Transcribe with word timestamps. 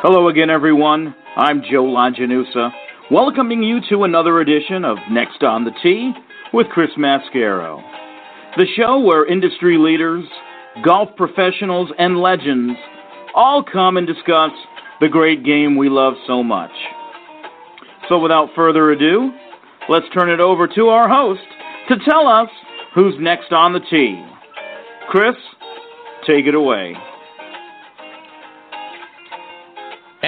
Hello 0.00 0.28
again, 0.28 0.48
everyone. 0.48 1.12
I'm 1.36 1.60
Joe 1.60 1.82
Lajanusa, 1.82 2.70
welcoming 3.10 3.64
you 3.64 3.80
to 3.88 4.04
another 4.04 4.40
edition 4.40 4.84
of 4.84 4.96
Next 5.10 5.42
on 5.42 5.64
the 5.64 5.72
Tee 5.82 6.12
with 6.52 6.68
Chris 6.68 6.90
Mascaro. 6.96 7.82
The 8.56 8.66
show 8.76 9.00
where 9.00 9.26
industry 9.26 9.76
leaders, 9.76 10.24
golf 10.84 11.08
professionals, 11.16 11.90
and 11.98 12.20
legends 12.20 12.78
all 13.34 13.64
come 13.64 13.96
and 13.96 14.06
discuss 14.06 14.52
the 15.00 15.08
great 15.08 15.44
game 15.44 15.74
we 15.76 15.88
love 15.88 16.14
so 16.28 16.44
much. 16.44 16.70
So, 18.08 18.20
without 18.20 18.50
further 18.54 18.92
ado, 18.92 19.32
let's 19.88 20.06
turn 20.14 20.30
it 20.30 20.38
over 20.38 20.68
to 20.76 20.86
our 20.90 21.08
host 21.08 21.42
to 21.88 21.96
tell 22.08 22.28
us 22.28 22.48
who's 22.94 23.14
next 23.18 23.50
on 23.50 23.72
the 23.72 23.80
tee. 23.90 24.24
Chris, 25.10 25.34
take 26.24 26.46
it 26.46 26.54
away. 26.54 26.94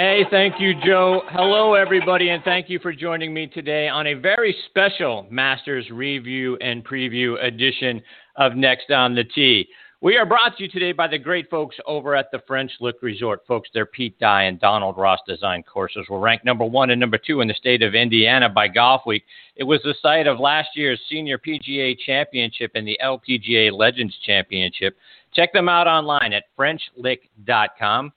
Hey, 0.00 0.24
thank 0.30 0.58
you, 0.58 0.72
Joe. 0.82 1.20
Hello, 1.28 1.74
everybody, 1.74 2.30
and 2.30 2.42
thank 2.42 2.70
you 2.70 2.78
for 2.78 2.90
joining 2.90 3.34
me 3.34 3.46
today 3.46 3.86
on 3.86 4.06
a 4.06 4.14
very 4.14 4.56
special 4.70 5.26
Masters 5.30 5.90
review 5.90 6.56
and 6.62 6.82
preview 6.82 7.36
edition 7.44 8.00
of 8.36 8.56
Next 8.56 8.90
on 8.90 9.14
the 9.14 9.24
Tee. 9.24 9.68
We 10.00 10.16
are 10.16 10.24
brought 10.24 10.56
to 10.56 10.62
you 10.62 10.70
today 10.70 10.92
by 10.92 11.06
the 11.06 11.18
great 11.18 11.50
folks 11.50 11.76
over 11.86 12.16
at 12.16 12.30
the 12.30 12.40
French 12.46 12.72
Lick 12.80 12.96
Resort. 13.02 13.42
Folks, 13.46 13.68
their 13.74 13.84
Pete 13.84 14.18
Dye 14.18 14.44
and 14.44 14.58
Donald 14.58 14.96
Ross 14.96 15.18
designed 15.28 15.66
courses 15.66 16.06
were 16.08 16.18
ranked 16.18 16.46
number 16.46 16.64
one 16.64 16.88
and 16.88 16.98
number 16.98 17.18
two 17.18 17.42
in 17.42 17.48
the 17.48 17.52
state 17.52 17.82
of 17.82 17.94
Indiana 17.94 18.48
by 18.48 18.68
Golf 18.68 19.02
Week. 19.04 19.24
It 19.56 19.64
was 19.64 19.82
the 19.84 19.94
site 20.00 20.26
of 20.26 20.40
last 20.40 20.70
year's 20.76 20.98
Senior 21.10 21.36
PGA 21.36 21.94
Championship 22.06 22.70
and 22.74 22.88
the 22.88 22.98
LPGA 23.04 23.70
Legends 23.70 24.16
Championship. 24.24 24.96
Check 25.34 25.52
them 25.52 25.68
out 25.68 25.86
online 25.86 26.32
at 26.32 26.44
FrenchLick.com. 26.58 28.14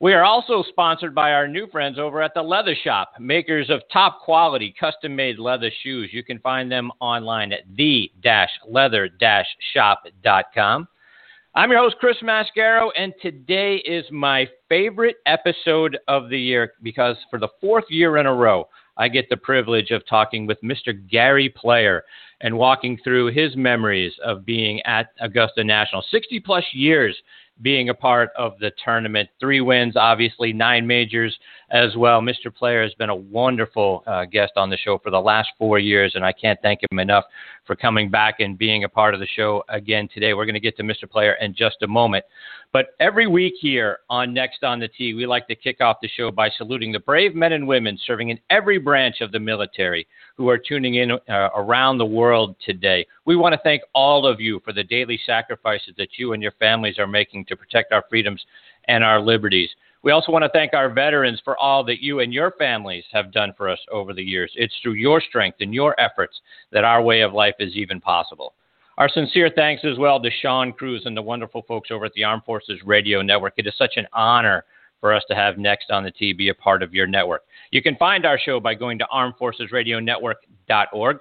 We 0.00 0.12
are 0.12 0.24
also 0.24 0.64
sponsored 0.68 1.14
by 1.14 1.32
our 1.32 1.46
new 1.46 1.68
friends 1.68 1.98
over 2.00 2.20
at 2.20 2.34
the 2.34 2.42
Leather 2.42 2.74
Shop, 2.82 3.12
makers 3.20 3.70
of 3.70 3.80
top 3.92 4.20
quality 4.20 4.74
custom 4.78 5.14
made 5.14 5.38
leather 5.38 5.70
shoes. 5.82 6.10
You 6.12 6.24
can 6.24 6.40
find 6.40 6.70
them 6.70 6.90
online 7.00 7.52
at 7.52 7.62
the 7.76 8.10
leather 8.68 9.08
shop.com. 9.72 10.88
I'm 11.54 11.70
your 11.70 11.78
host, 11.78 11.96
Chris 12.00 12.16
Mascaro, 12.24 12.90
and 12.98 13.14
today 13.22 13.76
is 13.76 14.04
my 14.10 14.48
favorite 14.68 15.16
episode 15.26 15.96
of 16.08 16.28
the 16.28 16.40
year 16.40 16.72
because 16.82 17.16
for 17.30 17.38
the 17.38 17.48
fourth 17.60 17.84
year 17.88 18.16
in 18.16 18.26
a 18.26 18.34
row, 18.34 18.68
I 18.96 19.06
get 19.06 19.28
the 19.28 19.36
privilege 19.36 19.92
of 19.92 20.02
talking 20.08 20.46
with 20.46 20.60
Mr. 20.62 20.92
Gary 21.08 21.48
Player 21.48 22.02
and 22.40 22.58
walking 22.58 22.98
through 23.04 23.32
his 23.32 23.54
memories 23.54 24.12
of 24.24 24.44
being 24.44 24.82
at 24.82 25.10
Augusta 25.20 25.62
National. 25.62 26.02
60 26.10 26.40
plus 26.40 26.64
years 26.72 27.16
being 27.62 27.88
a 27.88 27.94
part 27.94 28.30
of 28.36 28.58
the 28.58 28.72
tournament. 28.84 29.28
Three 29.40 29.60
wins, 29.60 29.96
obviously, 29.96 30.52
nine 30.52 30.86
majors 30.86 31.38
as 31.74 31.96
well. 31.96 32.20
Mr. 32.20 32.54
Player 32.54 32.84
has 32.84 32.94
been 32.94 33.10
a 33.10 33.14
wonderful 33.14 34.04
uh, 34.06 34.24
guest 34.24 34.52
on 34.54 34.70
the 34.70 34.76
show 34.76 34.96
for 34.96 35.10
the 35.10 35.20
last 35.20 35.48
four 35.58 35.80
years, 35.80 36.12
and 36.14 36.24
I 36.24 36.32
can't 36.32 36.58
thank 36.62 36.80
him 36.88 37.00
enough 37.00 37.24
for 37.66 37.74
coming 37.74 38.08
back 38.08 38.38
and 38.38 38.56
being 38.56 38.84
a 38.84 38.88
part 38.88 39.12
of 39.12 39.18
the 39.18 39.26
show 39.26 39.64
again 39.68 40.08
today. 40.14 40.34
We're 40.34 40.44
going 40.46 40.54
to 40.54 40.60
get 40.60 40.76
to 40.76 40.84
Mr. 40.84 41.10
Player 41.10 41.32
in 41.40 41.52
just 41.52 41.82
a 41.82 41.88
moment. 41.88 42.24
But 42.72 42.88
every 43.00 43.26
week 43.26 43.54
here 43.60 43.98
on 44.08 44.32
Next 44.32 44.62
on 44.62 44.78
the 44.78 44.86
Tee, 44.86 45.14
we 45.14 45.26
like 45.26 45.48
to 45.48 45.56
kick 45.56 45.80
off 45.80 45.96
the 46.00 46.08
show 46.08 46.30
by 46.30 46.48
saluting 46.56 46.92
the 46.92 47.00
brave 47.00 47.34
men 47.34 47.52
and 47.52 47.66
women 47.66 47.98
serving 48.06 48.30
in 48.30 48.38
every 48.50 48.78
branch 48.78 49.20
of 49.20 49.32
the 49.32 49.40
military 49.40 50.06
who 50.36 50.48
are 50.48 50.58
tuning 50.58 50.96
in 50.96 51.10
uh, 51.10 51.18
around 51.56 51.98
the 51.98 52.06
world 52.06 52.54
today. 52.64 53.06
We 53.24 53.36
want 53.36 53.52
to 53.52 53.60
thank 53.62 53.82
all 53.94 54.26
of 54.26 54.40
you 54.40 54.60
for 54.64 54.72
the 54.72 54.82
daily 54.84 55.18
sacrifices 55.26 55.94
that 55.98 56.18
you 56.18 56.34
and 56.34 56.42
your 56.42 56.52
families 56.52 56.98
are 56.98 57.06
making 57.06 57.46
to 57.46 57.56
protect 57.56 57.92
our 57.92 58.04
freedoms 58.08 58.44
and 58.88 59.04
our 59.04 59.20
liberties. 59.20 59.70
We 60.02 60.12
also 60.12 60.32
want 60.32 60.44
to 60.44 60.50
thank 60.50 60.74
our 60.74 60.90
veterans 60.90 61.40
for 61.44 61.56
all 61.56 61.82
that 61.84 62.02
you 62.02 62.20
and 62.20 62.32
your 62.32 62.52
families 62.58 63.04
have 63.12 63.32
done 63.32 63.54
for 63.56 63.70
us 63.70 63.78
over 63.90 64.12
the 64.12 64.22
years. 64.22 64.52
It's 64.54 64.74
through 64.82 64.94
your 64.94 65.20
strength 65.20 65.58
and 65.60 65.72
your 65.72 65.98
efforts 65.98 66.40
that 66.72 66.84
our 66.84 67.02
way 67.02 67.22
of 67.22 67.32
life 67.32 67.54
is 67.58 67.74
even 67.74 68.00
possible. 68.00 68.52
Our 68.98 69.08
sincere 69.08 69.50
thanks 69.54 69.82
as 69.84 69.98
well 69.98 70.20
to 70.20 70.30
Sean 70.42 70.72
Cruz 70.72 71.02
and 71.06 71.16
the 71.16 71.22
wonderful 71.22 71.62
folks 71.62 71.90
over 71.90 72.04
at 72.04 72.12
the 72.12 72.22
Armed 72.22 72.44
Forces 72.44 72.80
Radio 72.84 73.22
Network. 73.22 73.54
It 73.56 73.66
is 73.66 73.72
such 73.78 73.96
an 73.96 74.06
honor 74.12 74.64
for 75.00 75.12
us 75.12 75.24
to 75.28 75.34
have 75.34 75.58
Next 75.58 75.90
on 75.90 76.04
the 76.04 76.10
Tee 76.10 76.32
be 76.32 76.50
a 76.50 76.54
part 76.54 76.82
of 76.82 76.94
your 76.94 77.06
network. 77.06 77.42
You 77.72 77.82
can 77.82 77.96
find 77.96 78.24
our 78.24 78.38
show 78.38 78.60
by 78.60 78.74
going 78.74 78.98
to 78.98 79.06
armedforcesradionetwork.org. 79.12 81.18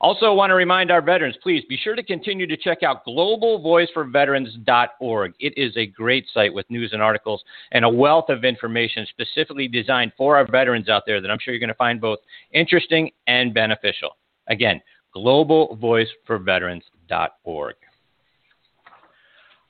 Also, 0.00 0.32
want 0.34 0.50
to 0.50 0.54
remind 0.54 0.90
our 0.90 1.02
veterans, 1.02 1.36
please 1.42 1.64
be 1.68 1.76
sure 1.76 1.94
to 1.94 2.02
continue 2.02 2.46
to 2.46 2.56
check 2.56 2.82
out 2.82 3.04
globalvoiceforveterans.org. 3.06 5.34
It 5.38 5.52
is 5.56 5.76
a 5.76 5.86
great 5.86 6.26
site 6.32 6.52
with 6.52 6.68
news 6.70 6.92
and 6.92 7.00
articles 7.02 7.44
and 7.72 7.84
a 7.84 7.88
wealth 7.88 8.28
of 8.28 8.44
information 8.44 9.06
specifically 9.08 9.68
designed 9.68 10.12
for 10.16 10.36
our 10.36 10.50
veterans 10.50 10.88
out 10.88 11.04
there 11.06 11.20
that 11.20 11.30
I'm 11.30 11.38
sure 11.40 11.54
you're 11.54 11.60
going 11.60 11.68
to 11.68 11.74
find 11.74 12.00
both 12.00 12.18
interesting 12.52 13.12
and 13.26 13.52
beneficial. 13.54 14.16
Again, 14.48 14.80
globalvoiceforveterans.org. 15.14 17.74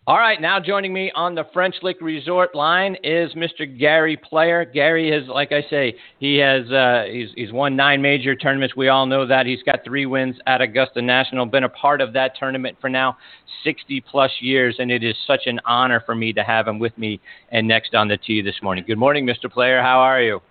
All 0.06 0.18
right, 0.18 0.38
now 0.38 0.60
joining 0.60 0.92
me 0.92 1.10
on 1.14 1.34
the 1.34 1.44
French 1.54 1.76
Lick 1.80 1.96
Resort 2.02 2.54
line 2.54 2.94
is 3.02 3.32
Mr. 3.32 3.66
Gary 3.78 4.18
Player. 4.18 4.66
Gary 4.66 5.10
has, 5.10 5.26
like 5.28 5.50
I 5.50 5.62
say, 5.70 5.96
he 6.18 6.36
has 6.36 6.70
uh, 6.70 7.04
he's, 7.10 7.28
he's 7.34 7.52
won 7.52 7.74
nine 7.74 8.02
major 8.02 8.36
tournaments. 8.36 8.76
We 8.76 8.88
all 8.88 9.06
know 9.06 9.26
that 9.26 9.46
he's 9.46 9.62
got 9.62 9.82
three 9.82 10.04
wins 10.04 10.36
at 10.46 10.60
Augusta 10.60 11.00
National. 11.00 11.46
Been 11.46 11.64
a 11.64 11.70
part 11.70 12.02
of 12.02 12.12
that 12.12 12.32
tournament 12.38 12.76
for 12.82 12.90
now 12.90 13.16
60 13.64 14.02
plus 14.02 14.30
years, 14.40 14.76
and 14.78 14.90
it 14.90 15.02
is 15.02 15.16
such 15.26 15.46
an 15.46 15.58
honor 15.64 16.02
for 16.04 16.14
me 16.14 16.34
to 16.34 16.44
have 16.44 16.68
him 16.68 16.78
with 16.78 16.96
me 16.98 17.18
and 17.50 17.66
next 17.66 17.94
on 17.94 18.06
the 18.06 18.18
tee 18.18 18.42
this 18.42 18.56
morning. 18.62 18.84
Good 18.86 18.98
morning, 18.98 19.24
Mr. 19.24 19.50
Player. 19.50 19.80
How 19.80 20.00
are 20.00 20.20
you? 20.20 20.42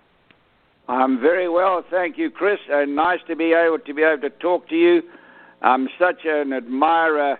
I'm 0.88 1.20
very 1.20 1.48
well, 1.48 1.84
thank 1.92 2.18
you, 2.18 2.28
Chris. 2.28 2.58
And 2.68 2.96
nice 2.96 3.20
to 3.28 3.36
be 3.36 3.52
able 3.52 3.78
to 3.78 3.94
be 3.94 4.02
able 4.02 4.22
to 4.22 4.30
talk 4.30 4.68
to 4.70 4.74
you. 4.74 5.02
I'm 5.62 5.88
such 5.96 6.24
an 6.24 6.52
admirer 6.52 7.38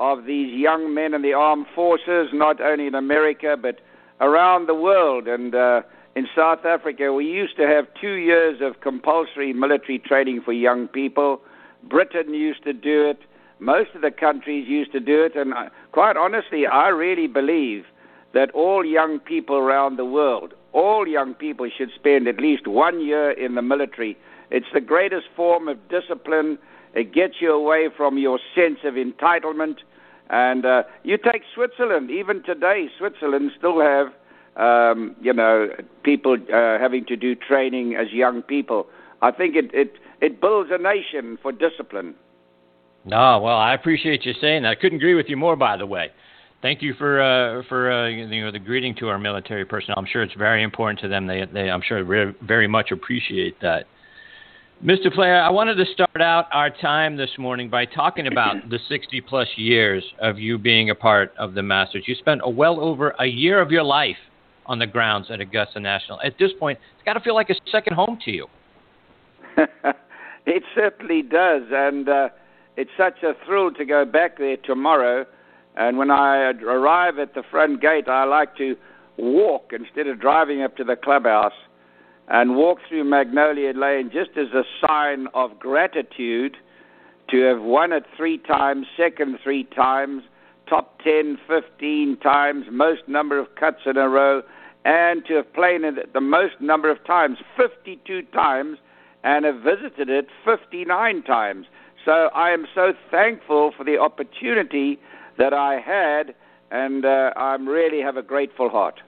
of 0.00 0.24
these 0.24 0.52
young 0.58 0.92
men 0.94 1.14
in 1.14 1.22
the 1.22 1.34
armed 1.34 1.66
forces, 1.74 2.30
not 2.32 2.60
only 2.60 2.86
in 2.86 2.94
America 2.94 3.56
but 3.60 3.80
around 4.20 4.66
the 4.66 4.74
world. 4.74 5.28
And 5.28 5.54
uh, 5.54 5.82
in 6.16 6.26
South 6.34 6.64
Africa, 6.64 7.12
we 7.12 7.26
used 7.26 7.56
to 7.56 7.66
have 7.66 7.86
two 8.00 8.14
years 8.14 8.60
of 8.62 8.80
compulsory 8.80 9.52
military 9.52 9.98
training 9.98 10.40
for 10.42 10.52
young 10.52 10.88
people. 10.88 11.40
Britain 11.84 12.34
used 12.34 12.64
to 12.64 12.72
do 12.72 13.06
it. 13.08 13.20
Most 13.58 13.90
of 13.94 14.00
the 14.00 14.10
countries 14.10 14.66
used 14.66 14.90
to 14.92 15.00
do 15.00 15.22
it. 15.22 15.36
And 15.36 15.52
I, 15.52 15.68
quite 15.92 16.16
honestly, 16.16 16.66
I 16.66 16.88
really 16.88 17.26
believe 17.26 17.84
that 18.32 18.50
all 18.52 18.84
young 18.84 19.18
people 19.18 19.56
around 19.56 19.96
the 19.96 20.04
world, 20.04 20.54
all 20.72 21.06
young 21.06 21.34
people 21.34 21.68
should 21.76 21.90
spend 21.94 22.26
at 22.26 22.38
least 22.38 22.66
one 22.66 23.04
year 23.04 23.30
in 23.32 23.54
the 23.54 23.62
military. 23.62 24.16
It's 24.50 24.72
the 24.72 24.80
greatest 24.80 25.26
form 25.36 25.68
of 25.68 25.76
discipline. 25.88 26.58
It 26.94 27.12
gets 27.14 27.34
you 27.40 27.52
away 27.52 27.88
from 27.96 28.18
your 28.18 28.38
sense 28.54 28.78
of 28.84 28.94
entitlement. 28.94 29.76
And 30.28 30.64
uh, 30.64 30.82
you 31.02 31.18
take 31.18 31.42
Switzerland, 31.54 32.10
even 32.10 32.42
today, 32.42 32.88
Switzerland 32.98 33.50
still 33.58 33.80
have, 33.80 34.08
um, 34.56 35.16
you 35.20 35.32
know, 35.32 35.68
people 36.04 36.36
uh, 36.52 36.78
having 36.78 37.04
to 37.06 37.16
do 37.16 37.34
training 37.34 37.96
as 37.96 38.12
young 38.12 38.42
people. 38.42 38.86
I 39.22 39.32
think 39.32 39.56
it, 39.56 39.70
it, 39.74 39.94
it 40.20 40.40
builds 40.40 40.70
a 40.72 40.78
nation 40.78 41.38
for 41.42 41.52
discipline. 41.52 42.14
No, 43.04 43.40
well, 43.40 43.56
I 43.56 43.74
appreciate 43.74 44.24
you 44.24 44.34
saying 44.40 44.62
that. 44.62 44.68
I 44.68 44.74
couldn't 44.74 44.96
agree 44.96 45.14
with 45.14 45.26
you 45.28 45.36
more, 45.36 45.56
by 45.56 45.76
the 45.76 45.86
way. 45.86 46.10
Thank 46.62 46.82
you 46.82 46.92
for 46.94 47.22
uh, 47.22 47.62
for 47.68 47.90
uh, 47.90 48.08
you 48.08 48.42
know 48.42 48.52
the 48.52 48.58
greeting 48.58 48.94
to 48.96 49.08
our 49.08 49.18
military 49.18 49.64
personnel. 49.64 49.98
I'm 49.98 50.06
sure 50.10 50.22
it's 50.22 50.34
very 50.34 50.62
important 50.62 51.00
to 51.00 51.08
them. 51.08 51.26
They, 51.26 51.46
they 51.50 51.70
I'm 51.70 51.80
sure 51.80 52.04
very 52.42 52.68
much 52.68 52.90
appreciate 52.90 53.58
that. 53.62 53.86
Mr. 54.84 55.12
Player, 55.12 55.36
I 55.38 55.50
wanted 55.50 55.74
to 55.74 55.84
start 55.92 56.22
out 56.22 56.46
our 56.54 56.70
time 56.70 57.14
this 57.14 57.28
morning 57.36 57.68
by 57.68 57.84
talking 57.84 58.26
about 58.26 58.70
the 58.70 58.78
60 58.88 59.20
plus 59.20 59.46
years 59.56 60.02
of 60.22 60.38
you 60.38 60.56
being 60.56 60.88
a 60.88 60.94
part 60.94 61.34
of 61.38 61.52
the 61.52 61.62
Masters. 61.62 62.04
You 62.06 62.14
spent 62.14 62.40
a 62.42 62.48
well 62.48 62.80
over 62.80 63.10
a 63.20 63.26
year 63.26 63.60
of 63.60 63.70
your 63.70 63.82
life 63.82 64.16
on 64.64 64.78
the 64.78 64.86
grounds 64.86 65.26
at 65.30 65.38
Augusta 65.38 65.80
National. 65.80 66.18
At 66.22 66.38
this 66.38 66.52
point, 66.58 66.78
it's 66.94 67.04
got 67.04 67.12
to 67.12 67.20
feel 67.20 67.34
like 67.34 67.50
a 67.50 67.56
second 67.70 67.92
home 67.92 68.18
to 68.24 68.30
you. 68.30 68.46
it 70.46 70.62
certainly 70.74 71.20
does, 71.20 71.64
and 71.70 72.08
uh, 72.08 72.28
it's 72.78 72.90
such 72.96 73.22
a 73.22 73.34
thrill 73.44 73.70
to 73.72 73.84
go 73.84 74.06
back 74.06 74.38
there 74.38 74.56
tomorrow. 74.56 75.26
And 75.76 75.98
when 75.98 76.10
I 76.10 76.52
arrive 76.52 77.18
at 77.18 77.34
the 77.34 77.42
front 77.50 77.82
gate, 77.82 78.08
I 78.08 78.24
like 78.24 78.56
to 78.56 78.76
walk 79.18 79.72
instead 79.78 80.06
of 80.06 80.22
driving 80.22 80.62
up 80.62 80.78
to 80.78 80.84
the 80.84 80.96
clubhouse 80.96 81.52
and 82.30 82.56
walk 82.56 82.78
through 82.88 83.04
Magnolia 83.04 83.72
Lane 83.72 84.10
just 84.12 84.30
as 84.36 84.48
a 84.54 84.62
sign 84.86 85.26
of 85.34 85.58
gratitude 85.58 86.56
to 87.28 87.40
have 87.42 87.60
won 87.60 87.92
it 87.92 88.04
three 88.16 88.38
times, 88.38 88.86
second 88.96 89.38
three 89.42 89.64
times, 89.64 90.22
top 90.68 91.00
10, 91.02 91.38
15 91.48 92.16
times, 92.18 92.66
most 92.70 93.02
number 93.08 93.38
of 93.38 93.52
cuts 93.56 93.80
in 93.84 93.96
a 93.96 94.08
row, 94.08 94.42
and 94.84 95.24
to 95.26 95.34
have 95.34 95.52
played 95.52 95.82
it 95.82 96.12
the 96.12 96.20
most 96.20 96.60
number 96.60 96.88
of 96.88 97.04
times, 97.04 97.38
52 97.56 98.22
times, 98.32 98.78
and 99.24 99.44
have 99.44 99.60
visited 99.60 100.08
it 100.08 100.28
59 100.44 101.22
times. 101.24 101.66
So 102.04 102.30
I 102.34 102.50
am 102.50 102.66
so 102.74 102.92
thankful 103.10 103.72
for 103.76 103.84
the 103.84 103.98
opportunity 103.98 104.98
that 105.36 105.52
I 105.52 105.80
had, 105.80 106.34
and 106.70 107.04
uh, 107.04 107.32
I 107.36 107.56
really 107.56 108.00
have 108.00 108.16
a 108.16 108.22
grateful 108.22 108.70
heart. 108.70 109.00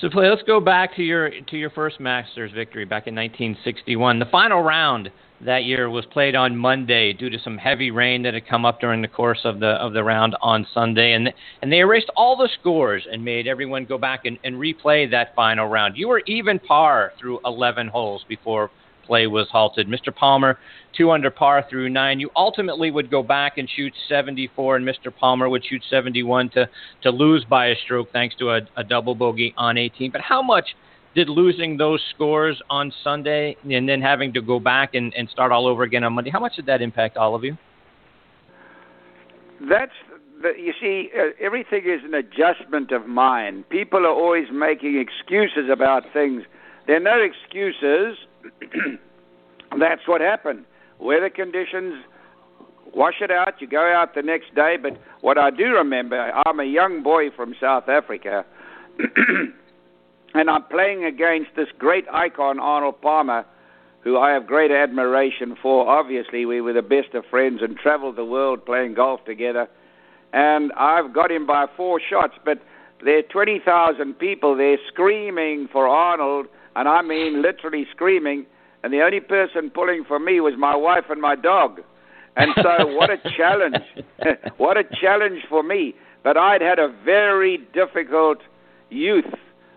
So 0.00 0.08
play. 0.08 0.28
Let's 0.30 0.42
go 0.44 0.58
back 0.58 0.96
to 0.96 1.02
your 1.02 1.30
to 1.30 1.56
your 1.58 1.68
first 1.68 2.00
Masters 2.00 2.50
victory 2.52 2.86
back 2.86 3.06
in 3.06 3.14
1961. 3.14 4.18
The 4.18 4.24
final 4.26 4.62
round 4.62 5.10
that 5.42 5.64
year 5.64 5.90
was 5.90 6.06
played 6.06 6.34
on 6.34 6.56
Monday 6.56 7.12
due 7.12 7.28
to 7.28 7.38
some 7.38 7.58
heavy 7.58 7.90
rain 7.90 8.22
that 8.22 8.32
had 8.32 8.46
come 8.46 8.64
up 8.64 8.80
during 8.80 9.02
the 9.02 9.08
course 9.08 9.40
of 9.44 9.60
the 9.60 9.72
of 9.72 9.92
the 9.92 10.02
round 10.02 10.34
on 10.40 10.66
Sunday, 10.72 11.12
and 11.12 11.30
and 11.60 11.70
they 11.70 11.80
erased 11.80 12.08
all 12.16 12.36
the 12.38 12.48
scores 12.58 13.06
and 13.10 13.22
made 13.22 13.46
everyone 13.46 13.84
go 13.84 13.98
back 13.98 14.24
and, 14.24 14.38
and 14.44 14.54
replay 14.54 15.10
that 15.10 15.34
final 15.34 15.66
round. 15.66 15.98
You 15.98 16.08
were 16.08 16.22
even 16.26 16.58
par 16.58 17.12
through 17.20 17.40
11 17.44 17.88
holes 17.88 18.24
before 18.26 18.70
play 19.12 19.26
was 19.26 19.46
halted. 19.52 19.88
Mr. 19.88 20.14
Palmer, 20.14 20.58
two 20.96 21.10
under 21.10 21.30
par 21.30 21.66
through 21.68 21.90
nine. 21.90 22.18
You 22.18 22.30
ultimately 22.34 22.90
would 22.90 23.10
go 23.10 23.22
back 23.22 23.58
and 23.58 23.68
shoot 23.68 23.92
74, 24.08 24.76
and 24.76 24.88
Mr. 24.88 25.14
Palmer 25.14 25.50
would 25.50 25.62
shoot 25.66 25.82
71 25.90 26.48
to, 26.54 26.66
to 27.02 27.10
lose 27.10 27.44
by 27.44 27.66
a 27.66 27.74
stroke 27.84 28.10
thanks 28.10 28.34
to 28.36 28.52
a, 28.52 28.60
a 28.78 28.82
double 28.82 29.14
bogey 29.14 29.52
on 29.58 29.76
18. 29.76 30.12
But 30.12 30.22
how 30.22 30.40
much 30.40 30.64
did 31.14 31.28
losing 31.28 31.76
those 31.76 32.00
scores 32.14 32.58
on 32.70 32.90
Sunday 33.04 33.54
and 33.70 33.86
then 33.86 34.00
having 34.00 34.32
to 34.32 34.40
go 34.40 34.58
back 34.58 34.94
and, 34.94 35.12
and 35.12 35.28
start 35.28 35.52
all 35.52 35.66
over 35.66 35.82
again 35.82 36.04
on 36.04 36.14
Monday, 36.14 36.30
how 36.30 36.40
much 36.40 36.56
did 36.56 36.64
that 36.64 36.80
impact 36.80 37.18
all 37.18 37.34
of 37.34 37.44
you? 37.44 37.58
That's 39.68 39.92
you 40.42 40.72
see, 40.80 41.10
uh, 41.16 41.30
everything 41.38 41.82
is 41.84 42.00
an 42.04 42.14
adjustment 42.14 42.90
of 42.90 43.06
mind. 43.06 43.68
People 43.68 44.00
are 44.06 44.10
always 44.10 44.46
making 44.50 44.98
excuses 44.98 45.70
about 45.70 46.02
things. 46.12 46.42
There 46.88 46.96
are 46.96 47.00
no 47.00 47.20
excuses 47.20 48.16
that's 49.78 50.06
what 50.06 50.20
happened. 50.20 50.64
Weather 50.98 51.30
conditions 51.30 52.04
wash 52.94 53.14
it 53.20 53.30
out. 53.30 53.60
You 53.60 53.66
go 53.66 53.92
out 53.92 54.14
the 54.14 54.22
next 54.22 54.54
day. 54.54 54.76
But 54.80 54.98
what 55.20 55.38
I 55.38 55.50
do 55.50 55.72
remember, 55.72 56.32
I'm 56.46 56.60
a 56.60 56.64
young 56.64 57.02
boy 57.02 57.30
from 57.34 57.54
South 57.60 57.88
Africa, 57.88 58.44
and 60.34 60.50
I'm 60.50 60.64
playing 60.64 61.04
against 61.04 61.50
this 61.56 61.68
great 61.78 62.04
icon, 62.12 62.58
Arnold 62.58 63.00
Palmer, 63.00 63.44
who 64.00 64.18
I 64.18 64.32
have 64.32 64.46
great 64.46 64.70
admiration 64.70 65.56
for. 65.60 65.88
Obviously, 65.88 66.44
we 66.44 66.60
were 66.60 66.72
the 66.72 66.82
best 66.82 67.14
of 67.14 67.24
friends 67.30 67.60
and 67.62 67.76
traveled 67.76 68.16
the 68.16 68.24
world 68.24 68.64
playing 68.64 68.94
golf 68.94 69.24
together. 69.24 69.68
And 70.32 70.72
I've 70.72 71.12
got 71.12 71.30
him 71.30 71.46
by 71.46 71.66
four 71.76 72.00
shots, 72.00 72.34
but 72.44 72.58
there 73.04 73.18
are 73.18 73.22
20,000 73.22 74.14
people 74.14 74.56
there 74.56 74.78
screaming 74.88 75.68
for 75.72 75.88
Arnold 75.88 76.46
and 76.76 76.88
I 76.88 77.02
mean 77.02 77.42
literally 77.42 77.86
screaming. 77.90 78.46
And 78.82 78.92
the 78.92 79.02
only 79.02 79.20
person 79.20 79.70
pulling 79.70 80.04
for 80.06 80.18
me 80.18 80.40
was 80.40 80.54
my 80.58 80.74
wife 80.74 81.04
and 81.08 81.20
my 81.20 81.36
dog. 81.36 81.80
And 82.36 82.50
so, 82.56 82.86
what 82.86 83.10
a 83.10 83.18
challenge! 83.36 83.76
what 84.56 84.76
a 84.76 84.84
challenge 85.00 85.42
for 85.48 85.62
me. 85.62 85.94
But 86.24 86.36
I'd 86.36 86.62
had 86.62 86.78
a 86.78 86.92
very 87.04 87.58
difficult 87.74 88.38
youth. 88.90 89.32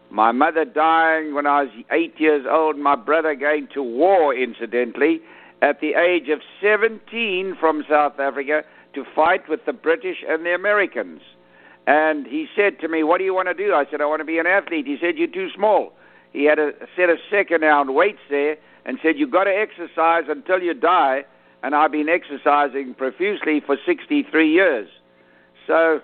My 0.09 0.31
mother 0.31 0.63
dying 0.63 1.33
when 1.33 1.45
I 1.45 1.63
was 1.63 1.71
eight 1.91 2.13
years 2.17 2.45
old, 2.49 2.77
my 2.77 2.95
brother 2.95 3.35
going 3.35 3.67
to 3.73 3.83
war, 3.83 4.33
incidentally, 4.33 5.19
at 5.61 5.81
the 5.81 5.93
age 5.95 6.29
of 6.29 6.39
17 6.61 7.57
from 7.59 7.83
South 7.89 8.19
Africa 8.19 8.61
to 8.93 9.03
fight 9.13 9.49
with 9.49 9.65
the 9.65 9.73
British 9.73 10.17
and 10.27 10.45
the 10.45 10.53
Americans. 10.53 11.21
And 11.87 12.25
he 12.25 12.47
said 12.55 12.79
to 12.79 12.87
me, 12.87 13.03
What 13.03 13.19
do 13.19 13.23
you 13.23 13.33
want 13.33 13.47
to 13.47 13.53
do? 13.53 13.73
I 13.73 13.85
said, 13.89 14.01
I 14.01 14.05
want 14.05 14.21
to 14.21 14.25
be 14.25 14.39
an 14.39 14.47
athlete. 14.47 14.87
He 14.87 14.97
said, 14.99 15.17
You're 15.17 15.27
too 15.27 15.49
small 15.55 15.93
he 16.35 16.43
had 16.43 16.59
a 16.59 16.73
set 16.97 17.09
of 17.09 17.17
second 17.29 17.61
round 17.61 17.95
weights 17.95 18.19
there 18.29 18.57
and 18.85 18.99
said, 19.01 19.17
You've 19.17 19.31
got 19.31 19.45
to 19.45 19.51
exercise 19.55 20.25
until 20.27 20.61
you 20.61 20.73
die. 20.73 21.23
And 21.63 21.73
I've 21.73 21.93
been 21.93 22.09
exercising 22.09 22.93
profusely 22.93 23.61
for 23.65 23.77
63 23.85 24.51
years. 24.51 24.89
So 25.65 26.01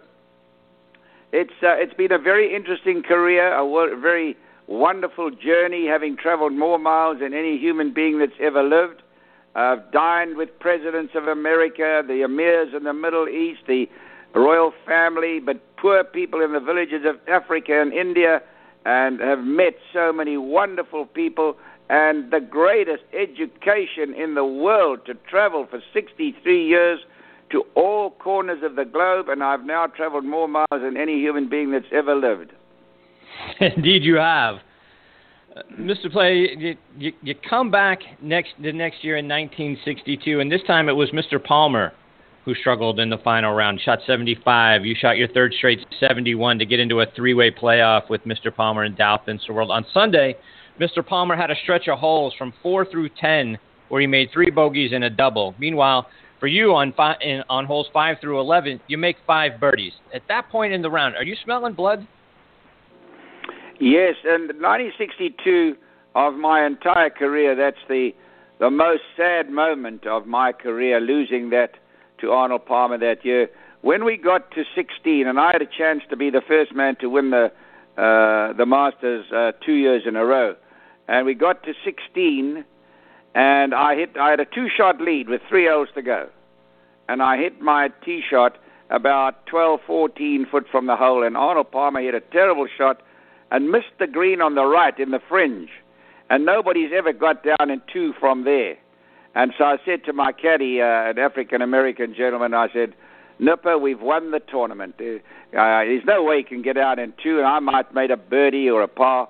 it's, 1.34 1.52
uh, 1.62 1.76
it's 1.76 1.94
been 1.94 2.14
a 2.14 2.18
very 2.18 2.56
interesting 2.56 3.04
career, 3.04 3.54
a 3.54 4.00
very 4.00 4.38
wonderful 4.68 5.32
journey, 5.32 5.86
having 5.86 6.16
traveled 6.16 6.54
more 6.54 6.80
miles 6.80 7.20
than 7.20 7.34
any 7.34 7.58
human 7.58 7.94
being 7.94 8.18
that's 8.18 8.32
ever 8.40 8.64
lived. 8.64 9.04
I've 9.54 9.92
dined 9.92 10.38
with 10.38 10.58
presidents 10.60 11.14
of 11.14 11.28
America, 11.28 12.04
the 12.08 12.22
emirs 12.24 12.74
in 12.74 12.86
the 12.86 12.94
Middle 12.94 13.28
East, 13.28 13.64
the 13.68 13.90
royal 14.34 14.74
family, 14.86 15.42
but 15.42 15.71
poor 15.82 16.04
people 16.04 16.42
in 16.42 16.54
the 16.54 16.60
villages 16.60 17.04
of 17.06 17.16
Africa 17.28 17.82
and 17.82 17.92
India 17.92 18.42
and 18.86 19.20
have 19.20 19.40
met 19.40 19.74
so 19.92 20.14
many 20.14 20.38
wonderful 20.38 21.06
people 21.06 21.58
and 21.90 22.32
the 22.32 22.40
greatest 22.40 23.04
education 23.14 24.14
in 24.14 24.36
the 24.36 24.46
world 24.46 25.00
to 25.06 25.16
travel 25.30 25.68
for 25.70 25.82
63 25.94 26.66
years 26.66 27.00
to 27.52 27.64
all 27.76 28.12
corners 28.12 28.64
of 28.64 28.78
the 28.78 28.86
globe, 28.86 29.28
and 29.28 29.44
I've 29.44 29.66
now 29.66 29.88
traveled 29.88 30.24
more 30.24 30.48
miles 30.48 30.68
than 30.72 30.96
any 30.96 31.20
human 31.20 31.50
being 31.50 31.72
that's 31.72 31.86
ever 31.92 32.16
lived. 32.16 32.54
Indeed, 33.60 34.04
you 34.04 34.16
have. 34.16 34.56
Uh, 35.54 35.64
Mr. 35.78 36.10
Play, 36.10 36.56
you, 36.58 36.78
you, 36.98 37.12
you 37.22 37.36
come 37.50 37.70
back 37.70 38.00
next 38.22 38.52
the 38.62 38.72
next 38.72 39.04
year 39.04 39.18
in 39.18 39.28
1962, 39.28 40.40
and 40.40 40.50
this 40.50 40.62
time 40.66 40.88
it 40.88 40.94
was 40.94 41.10
Mr. 41.10 41.44
Palmer 41.44 41.92
who 42.46 42.56
struggled 42.56 43.00
in 43.00 43.10
the 43.10 43.18
final 43.20 43.54
round. 43.54 43.80
Shot 43.82 44.00
75. 44.06 44.86
You 44.86 44.96
shot 45.00 45.18
your 45.18 45.28
third 45.28 45.54
straight 45.54 45.86
71 46.00 46.60
to 46.60 46.66
get 46.66 46.80
into 46.80 47.02
a 47.02 47.06
three-way 47.16 47.52
playoff 47.52 48.10
with 48.10 48.24
Mr. 48.26 48.54
Palmer 48.54 48.84
and 48.84 48.98
Dow 48.98 49.20
Finsterwald. 49.28 49.70
On 49.70 49.86
Sunday, 49.94 50.36
Mr. 50.80 51.06
Palmer 51.06 51.36
had 51.36 51.52
a 51.52 51.56
stretch 51.64 51.88
of 51.88 52.00
holes 52.00 52.34
from 52.38 52.54
four 52.64 52.86
through 52.86 53.10
10 53.20 53.58
where 53.90 54.02
he 54.02 54.08
made 54.08 54.30
three 54.32 54.50
bogeys 54.50 54.92
and 54.94 55.04
a 55.04 55.10
double. 55.10 55.54
Meanwhile, 55.60 56.08
for 56.40 56.48
you 56.48 56.74
on 56.74 56.94
five, 56.94 57.18
in, 57.22 57.44
on 57.50 57.66
holes 57.66 57.88
five 57.94 58.18
through 58.20 58.40
11, 58.40 58.80
you 58.88 58.98
make 58.98 59.18
five 59.28 59.60
birdies. 59.60 59.94
At 60.14 60.24
that 60.28 60.50
point 60.50 60.74
in 60.74 60.82
the 60.82 60.90
round, 60.90 61.16
are 61.16 61.24
you 61.24 61.36
smelling 61.44 61.74
blood? 61.74 62.08
Yes, 63.80 64.16
and 64.24 64.48
1962 64.48 65.76
of 66.16 66.34
my 66.36 66.66
entire 66.66 67.10
career, 67.10 67.56
that's 67.56 67.78
the 67.88 68.12
the 68.60 68.70
most 68.70 69.02
sad 69.18 69.50
moment 69.50 70.06
of 70.06 70.28
my 70.28 70.52
career, 70.52 71.00
losing 71.00 71.50
that 71.50 71.72
to 72.22 72.32
Arnold 72.32 72.66
Palmer 72.66 72.98
that 72.98 73.26
year. 73.26 73.50
When 73.82 74.06
we 74.06 74.16
got 74.16 74.52
to 74.52 74.64
16, 74.76 75.28
and 75.28 75.40
I 75.40 75.52
had 75.52 75.62
a 75.62 75.66
chance 75.66 76.04
to 76.10 76.16
be 76.16 76.30
the 76.30 76.42
first 76.48 76.74
man 76.74 76.96
to 76.98 77.10
win 77.10 77.32
the 77.32 77.52
uh, 77.98 78.54
the 78.54 78.66
Masters 78.66 79.26
uh, 79.32 79.52
two 79.66 79.74
years 79.74 80.04
in 80.08 80.16
a 80.16 80.26
row, 80.26 80.56
and 81.10 81.26
we 81.26 81.34
got 81.34 81.64
to 81.64 81.74
16, 81.84 82.64
and 83.36 83.74
I 83.74 83.96
hit. 83.96 84.16
I 84.18 84.30
had 84.30 84.40
a 84.40 84.46
two-shot 84.46 85.02
lead 85.02 85.28
with 85.28 85.42
three 85.50 85.68
holes 85.68 85.90
to 85.96 86.02
go, 86.02 86.30
and 87.10 87.22
I 87.22 87.38
hit 87.38 87.60
my 87.60 87.90
tee 88.06 88.22
shot 88.28 88.58
about 88.90 89.46
12, 89.48 89.82
14 89.86 90.46
foot 90.50 90.68
from 90.72 90.86
the 90.86 90.96
hole, 90.96 91.24
and 91.24 91.36
Arnold 91.36 91.72
Palmer 91.72 92.02
hit 92.02 92.16
a 92.16 92.22
terrible 92.22 92.68
shot 92.78 93.02
and 93.52 93.70
missed 93.70 93.94
the 94.00 94.08
green 94.08 94.42
on 94.42 94.56
the 94.56 94.66
right 94.66 94.98
in 94.98 95.12
the 95.12 95.20
fringe, 95.28 95.70
and 96.30 96.46
nobody's 96.46 96.92
ever 96.96 97.12
got 97.12 97.44
down 97.44 97.70
in 97.70 97.82
two 97.92 98.14
from 98.20 98.46
there. 98.46 98.78
And 99.34 99.54
so 99.58 99.64
I 99.64 99.78
said 99.86 100.04
to 100.06 100.14
my 100.14 100.32
caddy, 100.32 100.82
uh, 100.82 101.10
an 101.10 101.20
African 101.20 101.62
American 101.62 102.14
gentleman, 102.14 102.54
I 102.54 102.68
said, 102.72 102.94
Nipper, 103.40 103.78
we've 103.78 104.02
won 104.02 104.32
the 104.32 104.40
tournament. 104.40 104.96
Uh, 105.00 105.18
there's 105.52 106.06
no 106.06 106.24
way 106.24 106.38
he 106.38 106.44
can 106.44 106.62
get 106.62 106.78
out 106.78 107.00
in 107.00 107.14
two, 107.22 107.38
and 107.38 107.48
I 107.48 107.60
might 107.60 107.94
made 107.94 108.12
a 108.12 108.18
birdie 108.18 108.70
or 108.70 108.82
a 108.82 108.88
par. 108.88 109.30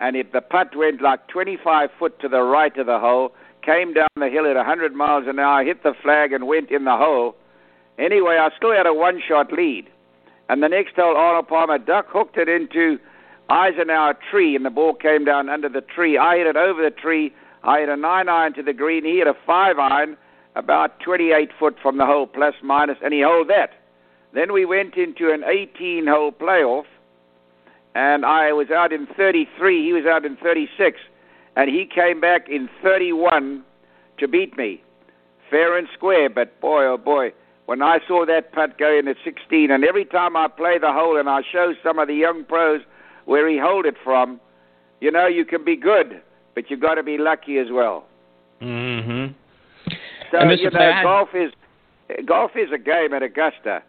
And 0.00 0.16
if 0.16 0.32
the 0.32 0.40
putt 0.40 0.76
went 0.76 1.00
like 1.00 1.26
25 1.28 1.90
foot 1.98 2.20
to 2.20 2.28
the 2.28 2.42
right 2.42 2.76
of 2.76 2.86
the 2.86 2.98
hole, 2.98 3.32
came 3.62 3.94
down 3.94 4.08
the 4.16 4.28
hill 4.28 4.46
at 4.46 4.56
100 4.56 4.94
miles 4.94 5.24
an 5.26 5.38
hour, 5.38 5.64
hit 5.64 5.82
the 5.82 5.94
flag, 6.02 6.32
and 6.32 6.46
went 6.46 6.70
in 6.70 6.84
the 6.84 6.96
hole. 6.96 7.34
Anyway, 7.98 8.36
I 8.36 8.50
still 8.56 8.72
had 8.72 8.86
a 8.86 8.94
one 8.94 9.20
shot 9.26 9.52
lead. 9.52 9.88
And 10.48 10.62
the 10.62 10.68
next 10.68 10.96
hole, 10.96 11.16
Arnold 11.16 11.48
Palmer 11.48 11.78
duck 11.78 12.06
hooked 12.08 12.36
it 12.36 12.48
into 12.48 12.98
Eisenhower 13.48 14.16
tree, 14.30 14.54
and 14.56 14.64
the 14.64 14.70
ball 14.70 14.94
came 14.94 15.24
down 15.24 15.48
under 15.48 15.68
the 15.68 15.80
tree. 15.80 16.18
I 16.18 16.36
hit 16.36 16.46
it 16.46 16.56
over 16.56 16.82
the 16.82 16.90
tree 16.90 17.32
I 17.64 17.80
hit 17.80 17.88
a 17.88 17.96
nine 17.96 18.28
iron 18.28 18.54
to 18.54 18.62
the 18.62 18.72
green. 18.72 19.04
He 19.04 19.18
hit 19.18 19.26
a 19.26 19.34
five 19.46 19.78
iron 19.78 20.16
about 20.54 21.00
28 21.00 21.50
foot 21.58 21.76
from 21.80 21.98
the 21.98 22.06
hole, 22.06 22.26
plus 22.26 22.54
minus, 22.62 22.98
and 23.02 23.14
he 23.14 23.20
held 23.20 23.48
that. 23.48 23.70
Then 24.34 24.52
we 24.52 24.64
went 24.64 24.96
into 24.96 25.30
an 25.30 25.44
18 25.44 26.06
hole 26.06 26.32
playoff, 26.32 26.84
and 27.94 28.24
I 28.24 28.52
was 28.52 28.70
out 28.70 28.92
in 28.92 29.06
33. 29.16 29.84
He 29.84 29.92
was 29.92 30.04
out 30.06 30.24
in 30.24 30.36
36, 30.36 30.98
and 31.56 31.70
he 31.70 31.86
came 31.86 32.20
back 32.20 32.48
in 32.48 32.68
31 32.82 33.62
to 34.18 34.28
beat 34.28 34.56
me, 34.56 34.82
fair 35.50 35.76
and 35.76 35.88
square. 35.94 36.28
But 36.30 36.60
boy, 36.60 36.84
oh 36.84 36.98
boy, 36.98 37.32
when 37.66 37.82
I 37.82 37.98
saw 38.08 38.26
that 38.26 38.52
putt 38.52 38.78
go 38.78 38.98
in 38.98 39.08
at 39.08 39.16
16, 39.24 39.70
and 39.70 39.84
every 39.84 40.04
time 40.04 40.36
I 40.36 40.48
play 40.48 40.78
the 40.78 40.92
hole 40.92 41.18
and 41.18 41.28
I 41.28 41.42
show 41.50 41.74
some 41.82 41.98
of 41.98 42.08
the 42.08 42.14
young 42.14 42.44
pros 42.44 42.80
where 43.26 43.48
he 43.48 43.58
hold 43.58 43.86
it 43.86 43.96
from, 44.02 44.40
you 45.00 45.10
know, 45.10 45.26
you 45.26 45.44
can 45.44 45.64
be 45.64 45.76
good 45.76 46.20
but 46.54 46.70
you've 46.70 46.80
got 46.80 46.94
to 46.94 47.02
be 47.02 47.18
lucky 47.18 47.58
as 47.58 47.68
well. 47.70 48.04
Mm-hmm. 48.60 49.32
So 50.30 50.50
you 50.50 50.70
know, 50.70 51.00
golf 51.02 51.28
is 51.34 51.52
golf 52.26 52.52
is 52.54 52.70
a 52.72 52.78
game 52.78 53.12
at 53.12 53.22
Augusta. 53.22 53.82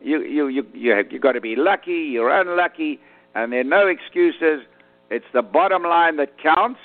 You 0.00 0.22
you 0.22 0.48
you 0.48 0.66
you 0.72 0.92
have, 0.92 1.12
you 1.12 1.18
got 1.18 1.32
to 1.32 1.40
be 1.40 1.56
lucky. 1.56 2.08
You're 2.12 2.30
unlucky, 2.30 3.00
and 3.34 3.52
there 3.52 3.60
are 3.60 3.64
no 3.64 3.86
excuses. 3.86 4.66
It's 5.10 5.26
the 5.32 5.42
bottom 5.42 5.82
line 5.82 6.16
that 6.16 6.38
counts, 6.38 6.80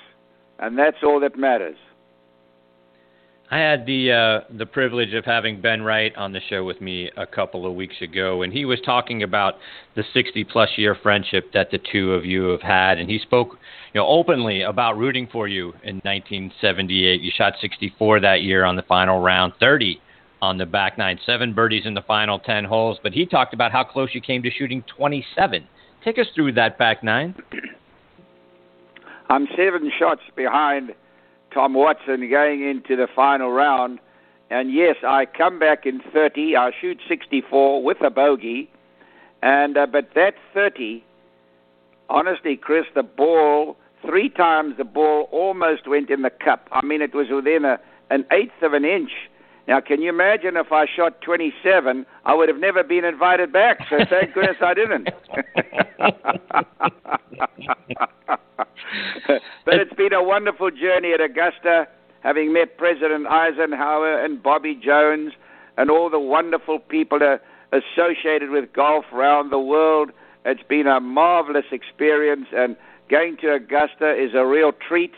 and 0.59 0.77
that's 0.77 0.97
all 1.03 1.19
that 1.19 1.37
matters. 1.37 1.77
I 3.51 3.59
had 3.59 3.85
the 3.85 4.11
uh, 4.11 4.53
the 4.57 4.65
privilege 4.65 5.13
of 5.13 5.23
having 5.23 5.61
Ben 5.61 5.83
Wright 5.83 6.15
on 6.15 6.33
the 6.33 6.39
show 6.49 6.63
with 6.63 6.81
me 6.81 7.11
a 7.15 7.27
couple 7.27 7.67
of 7.67 7.75
weeks 7.75 7.95
ago, 8.01 8.41
and 8.41 8.51
he 8.51 8.65
was 8.65 8.79
talking 8.83 9.21
about 9.21 9.55
the 9.95 10.03
60 10.13 10.43
plus 10.45 10.69
year 10.77 10.95
friendship 10.95 11.51
that 11.53 11.69
the 11.69 11.77
two 11.91 12.13
of 12.13 12.25
you 12.25 12.45
have 12.45 12.61
had, 12.61 12.97
and 12.97 13.07
he 13.07 13.19
spoke, 13.19 13.59
you 13.93 14.01
know, 14.01 14.07
openly 14.07 14.63
about 14.63 14.97
rooting 14.97 15.27
for 15.31 15.47
you 15.47 15.73
in 15.83 15.97
1978. 15.97 17.21
You 17.21 17.31
shot 17.35 17.53
64 17.61 18.21
that 18.21 18.41
year 18.41 18.65
on 18.65 18.75
the 18.75 18.81
final 18.81 19.21
round, 19.21 19.53
30 19.59 20.01
on 20.41 20.57
the 20.57 20.65
back 20.65 20.97
nine, 20.97 21.19
seven 21.23 21.53
birdies 21.53 21.85
in 21.85 21.93
the 21.93 22.01
final 22.01 22.39
10 22.39 22.65
holes, 22.65 22.97
but 23.03 23.13
he 23.13 23.27
talked 23.27 23.53
about 23.53 23.71
how 23.71 23.83
close 23.83 24.09
you 24.13 24.21
came 24.21 24.41
to 24.41 24.49
shooting 24.49 24.83
27. 24.97 25.67
Take 26.03 26.17
us 26.17 26.27
through 26.33 26.53
that 26.53 26.79
back 26.79 27.03
nine. 27.03 27.35
I'm 29.29 29.47
seven 29.55 29.91
shots 29.99 30.21
behind 30.35 30.93
Tom 31.55 31.73
Watson 31.73 32.29
going 32.29 32.61
into 32.67 32.97
the 32.97 33.07
final 33.15 33.49
round. 33.49 33.99
And 34.51 34.73
yes, 34.73 34.97
I 35.07 35.25
come 35.25 35.57
back 35.57 35.85
in 35.85 36.01
30. 36.13 36.57
I 36.57 36.71
shoot 36.79 36.99
64 37.07 37.81
with 37.81 38.01
a 38.01 38.09
bogey. 38.09 38.69
And 39.41 39.77
uh, 39.77 39.85
but 39.85 40.09
that 40.15 40.35
30, 40.53 41.01
honestly, 42.09 42.57
Chris, 42.57 42.85
the 42.93 43.03
ball 43.03 43.77
three 44.05 44.29
times 44.29 44.75
the 44.77 44.83
ball 44.83 45.29
almost 45.31 45.87
went 45.87 46.09
in 46.09 46.23
the 46.23 46.29
cup. 46.29 46.67
I 46.73 46.85
mean, 46.85 47.01
it 47.01 47.15
was 47.15 47.27
within 47.29 47.63
a 47.63 47.79
an 48.09 48.25
eighth 48.31 48.61
of 48.61 48.73
an 48.73 48.83
inch. 48.83 49.11
Now, 49.67 49.79
can 49.79 50.01
you 50.01 50.09
imagine 50.09 50.57
if 50.57 50.71
I 50.71 50.85
shot 50.85 51.21
27, 51.21 52.05
I 52.25 52.35
would 52.35 52.49
have 52.49 52.59
never 52.59 52.83
been 52.83 53.03
invited 53.03 53.51
back. 53.51 53.79
So 53.89 53.97
thank 54.07 54.33
goodness 54.33 54.57
I 54.61 54.75
didn't. 54.75 55.09
been 60.09 60.13
a 60.13 60.21
wonderful 60.21 60.69
journey 60.69 61.13
at 61.13 61.19
Augusta, 61.19 61.87
having 62.19 62.53
met 62.53 62.77
President 62.77 63.25
Eisenhower 63.25 64.23
and 64.23 64.43
Bobby 64.43 64.75
Jones 64.75 65.33
and 65.77 65.89
all 65.89 66.11
the 66.11 66.19
wonderful 66.19 66.77
people 66.77 67.17
associated 67.71 68.51
with 68.51 68.71
golf 68.71 69.05
around 69.11 69.49
the 69.49 69.57
world. 69.57 70.11
It's 70.45 70.61
been 70.61 70.85
a 70.85 70.99
marvelous 70.99 71.65
experience, 71.71 72.45
and 72.55 72.77
going 73.09 73.37
to 73.37 73.51
Augusta 73.55 74.13
is 74.13 74.35
a 74.35 74.45
real 74.45 74.73
treat. 74.73 75.13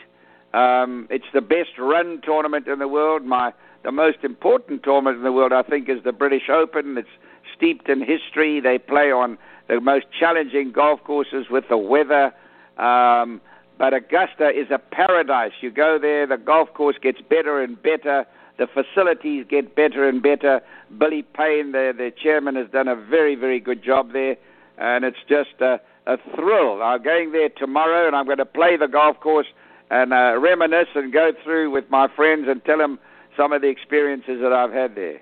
Um, 0.54 1.06
it's 1.10 1.30
the 1.34 1.42
best 1.42 1.76
run 1.78 2.22
tournament 2.24 2.66
in 2.66 2.78
the 2.78 2.88
world. 2.88 3.24
My 3.24 3.52
the 3.84 3.92
most 3.92 4.18
important 4.22 4.84
tournament 4.84 5.18
in 5.18 5.22
the 5.22 5.32
world, 5.32 5.52
I 5.52 5.64
think, 5.64 5.90
is 5.90 6.02
the 6.02 6.12
British 6.12 6.48
Open. 6.48 6.96
It's 6.96 7.08
steeped 7.54 7.90
in 7.90 8.00
history. 8.00 8.58
They 8.58 8.78
play 8.78 9.12
on 9.12 9.36
the 9.68 9.82
most 9.82 10.06
challenging 10.18 10.72
golf 10.72 11.04
courses 11.04 11.50
with 11.50 11.64
the 11.68 11.76
weather. 11.76 12.32
Um, 12.78 13.42
but 13.78 13.94
Augusta 13.94 14.50
is 14.50 14.70
a 14.70 14.78
paradise. 14.78 15.52
You 15.60 15.70
go 15.70 15.98
there, 16.00 16.26
the 16.26 16.36
golf 16.36 16.72
course 16.74 16.96
gets 17.00 17.20
better 17.20 17.62
and 17.62 17.80
better. 17.80 18.26
The 18.58 18.66
facilities 18.66 19.46
get 19.48 19.76
better 19.76 20.08
and 20.08 20.20
better. 20.20 20.60
Billy 20.98 21.22
Payne, 21.22 21.72
the, 21.72 21.92
the 21.96 22.12
chairman, 22.20 22.56
has 22.56 22.68
done 22.70 22.88
a 22.88 22.96
very, 22.96 23.36
very 23.36 23.60
good 23.60 23.84
job 23.84 24.12
there. 24.12 24.36
And 24.78 25.04
it's 25.04 25.18
just 25.28 25.60
a, 25.60 25.80
a 26.06 26.16
thrill. 26.34 26.82
I'm 26.82 27.02
going 27.02 27.30
there 27.30 27.50
tomorrow, 27.50 28.06
and 28.08 28.16
I'm 28.16 28.26
going 28.26 28.38
to 28.38 28.44
play 28.44 28.76
the 28.76 28.88
golf 28.88 29.20
course 29.20 29.46
and 29.90 30.12
uh, 30.12 30.38
reminisce 30.38 30.88
and 30.94 31.12
go 31.12 31.32
through 31.44 31.70
with 31.70 31.88
my 31.88 32.08
friends 32.14 32.46
and 32.48 32.64
tell 32.64 32.78
them 32.78 32.98
some 33.36 33.52
of 33.52 33.62
the 33.62 33.68
experiences 33.68 34.40
that 34.42 34.52
I've 34.52 34.72
had 34.72 34.96
there. 34.96 35.20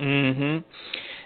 Mm-hmm. 0.00 0.58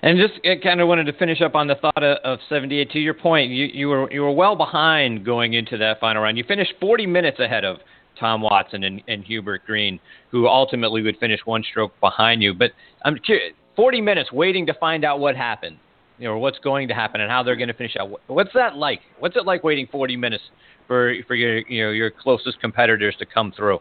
And 0.03 0.19
just 0.19 0.35
uh, 0.47 0.55
kind 0.63 0.81
of 0.81 0.89
wanted 0.89 1.05
to 1.05 1.13
finish 1.15 1.41
up 1.41 1.55
on 1.55 1.67
the 1.67 1.75
thought 1.75 2.03
of, 2.03 2.19
of 2.25 2.39
78. 2.49 2.91
To 2.93 2.99
your 2.99 3.15
point, 3.15 3.51
you, 3.51 3.67
you 3.67 3.89
were 3.89 4.11
you 4.13 4.23
were 4.23 4.33
well 4.33 4.57
behind 4.57 5.25
going 5.25 5.55
into 5.55 5.77
that 5.79 6.01
final 6.01 6.23
round. 6.23 6.39
You 6.39 6.45
finished 6.45 6.75
40 6.81 7.07
minutes 7.07 7.41
ahead 7.41 7.65
of 7.65 7.79
Tom 8.19 8.43
Watson 8.43 8.85
and, 8.85 9.03
and 9.09 9.25
Hubert 9.25 9.65
Green, 9.67 9.99
who 10.31 10.47
ultimately 10.47 11.03
would 11.03 11.19
finish 11.19 11.41
one 11.45 11.65
stroke 11.69 11.93
behind 12.01 12.43
you. 12.43 12.55
But 12.55 12.73
I'm 13.05 13.17
curious, 13.19 13.55
40 13.77 14.01
minutes 14.01 14.33
waiting 14.33 14.67
to 14.67 14.75
find 14.75 15.05
out 15.05 15.21
what 15.21 15.37
happened, 15.37 15.79
you 16.19 16.29
know, 16.29 16.39
what's 16.39 16.59
going 16.59 16.89
to 16.89 16.95
happen 16.95 17.21
and 17.21 17.31
how 17.31 17.43
they're 17.43 17.57
going 17.57 17.69
to 17.69 17.75
finish 17.75 17.97
out. 17.99 18.11
What's 18.29 18.53
that 18.55 18.77
like? 18.77 19.01
What's 19.19 19.37
it 19.37 19.45
like 19.47 19.65
waiting 19.65 19.89
40 19.91 20.17
minutes 20.17 20.45
for 20.87 21.15
for 21.27 21.35
your 21.35 21.59
you 21.69 21.85
know 21.85 21.91
your 21.91 22.11
closest 22.11 22.61
competitors 22.61 23.17
to 23.19 23.27
come 23.27 23.53
through? 23.57 23.79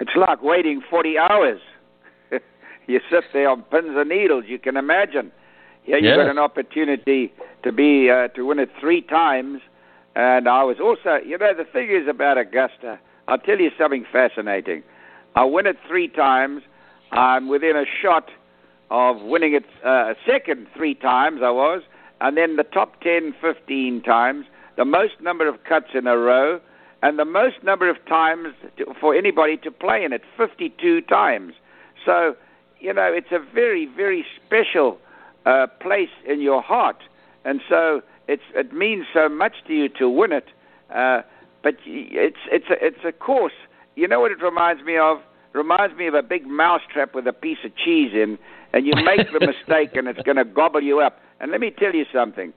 It's 0.00 0.10
like 0.16 0.42
waiting 0.42 0.80
40 0.90 1.18
hours 1.18 1.60
you 2.92 3.00
sit 3.10 3.24
there 3.32 3.48
on 3.48 3.62
pins 3.62 3.96
and 3.96 4.08
needles. 4.08 4.44
You 4.46 4.58
can 4.58 4.76
imagine. 4.76 5.32
Here 5.82 5.98
you 5.98 6.08
yes. 6.08 6.16
got 6.16 6.28
an 6.28 6.38
opportunity 6.38 7.32
to 7.64 7.72
be 7.72 8.10
uh, 8.10 8.28
to 8.28 8.46
win 8.46 8.58
it 8.58 8.70
three 8.80 9.02
times, 9.02 9.60
and 10.14 10.48
I 10.48 10.62
was 10.62 10.76
also, 10.80 11.16
you 11.24 11.38
know, 11.38 11.54
the 11.54 11.64
thing 11.64 11.90
is 11.90 12.06
about 12.08 12.38
Augusta. 12.38 12.98
I'll 13.26 13.38
tell 13.38 13.58
you 13.58 13.70
something 13.78 14.04
fascinating. 14.12 14.82
I 15.34 15.44
win 15.44 15.66
it 15.66 15.76
three 15.88 16.08
times. 16.08 16.62
I'm 17.10 17.48
within 17.48 17.76
a 17.76 17.84
shot 18.00 18.30
of 18.90 19.22
winning 19.22 19.54
it 19.54 19.64
uh, 19.84 20.14
second 20.26 20.66
three 20.76 20.94
times. 20.94 21.40
I 21.42 21.50
was, 21.50 21.82
and 22.20 22.36
then 22.36 22.56
the 22.56 22.64
top 22.64 23.00
10, 23.00 23.34
15 23.40 24.02
times, 24.02 24.46
the 24.76 24.84
most 24.84 25.14
number 25.20 25.48
of 25.48 25.64
cuts 25.64 25.88
in 25.94 26.06
a 26.06 26.16
row, 26.16 26.60
and 27.02 27.18
the 27.18 27.24
most 27.24 27.62
number 27.62 27.88
of 27.88 27.96
times 28.06 28.54
to, 28.76 28.86
for 29.00 29.14
anybody 29.14 29.56
to 29.58 29.70
play 29.70 30.04
in 30.04 30.12
it, 30.12 30.22
52 30.36 31.00
times. 31.02 31.54
So 32.04 32.36
you 32.82 32.92
know, 32.92 33.12
it's 33.12 33.30
a 33.30 33.38
very, 33.38 33.86
very 33.86 34.26
special 34.44 34.98
uh, 35.46 35.68
place 35.80 36.10
in 36.26 36.40
your 36.40 36.60
heart, 36.60 36.96
and 37.44 37.60
so 37.68 38.02
it's 38.26 38.42
it 38.54 38.72
means 38.72 39.06
so 39.14 39.28
much 39.28 39.54
to 39.68 39.72
you 39.72 39.88
to 39.88 40.08
win 40.08 40.32
it. 40.32 40.48
Uh, 40.94 41.22
but 41.62 41.76
it's 41.86 42.38
it's 42.50 42.66
a, 42.70 42.84
it's 42.84 43.04
a 43.04 43.12
course. 43.12 43.52
You 43.94 44.08
know 44.08 44.20
what 44.20 44.32
it 44.32 44.42
reminds 44.42 44.82
me 44.82 44.96
of? 44.98 45.18
Reminds 45.52 45.96
me 45.96 46.06
of 46.06 46.14
a 46.14 46.22
big 46.22 46.46
mousetrap 46.46 47.14
with 47.14 47.26
a 47.26 47.32
piece 47.32 47.58
of 47.64 47.76
cheese 47.76 48.12
in, 48.14 48.38
and 48.72 48.84
you 48.86 48.94
make 48.96 49.30
the 49.32 49.40
mistake, 49.46 49.94
and 49.94 50.08
it's 50.08 50.22
going 50.22 50.38
to 50.38 50.44
gobble 50.44 50.82
you 50.82 51.00
up. 51.00 51.20
And 51.40 51.50
let 51.50 51.60
me 51.60 51.70
tell 51.70 51.94
you 51.94 52.06
something. 52.12 52.52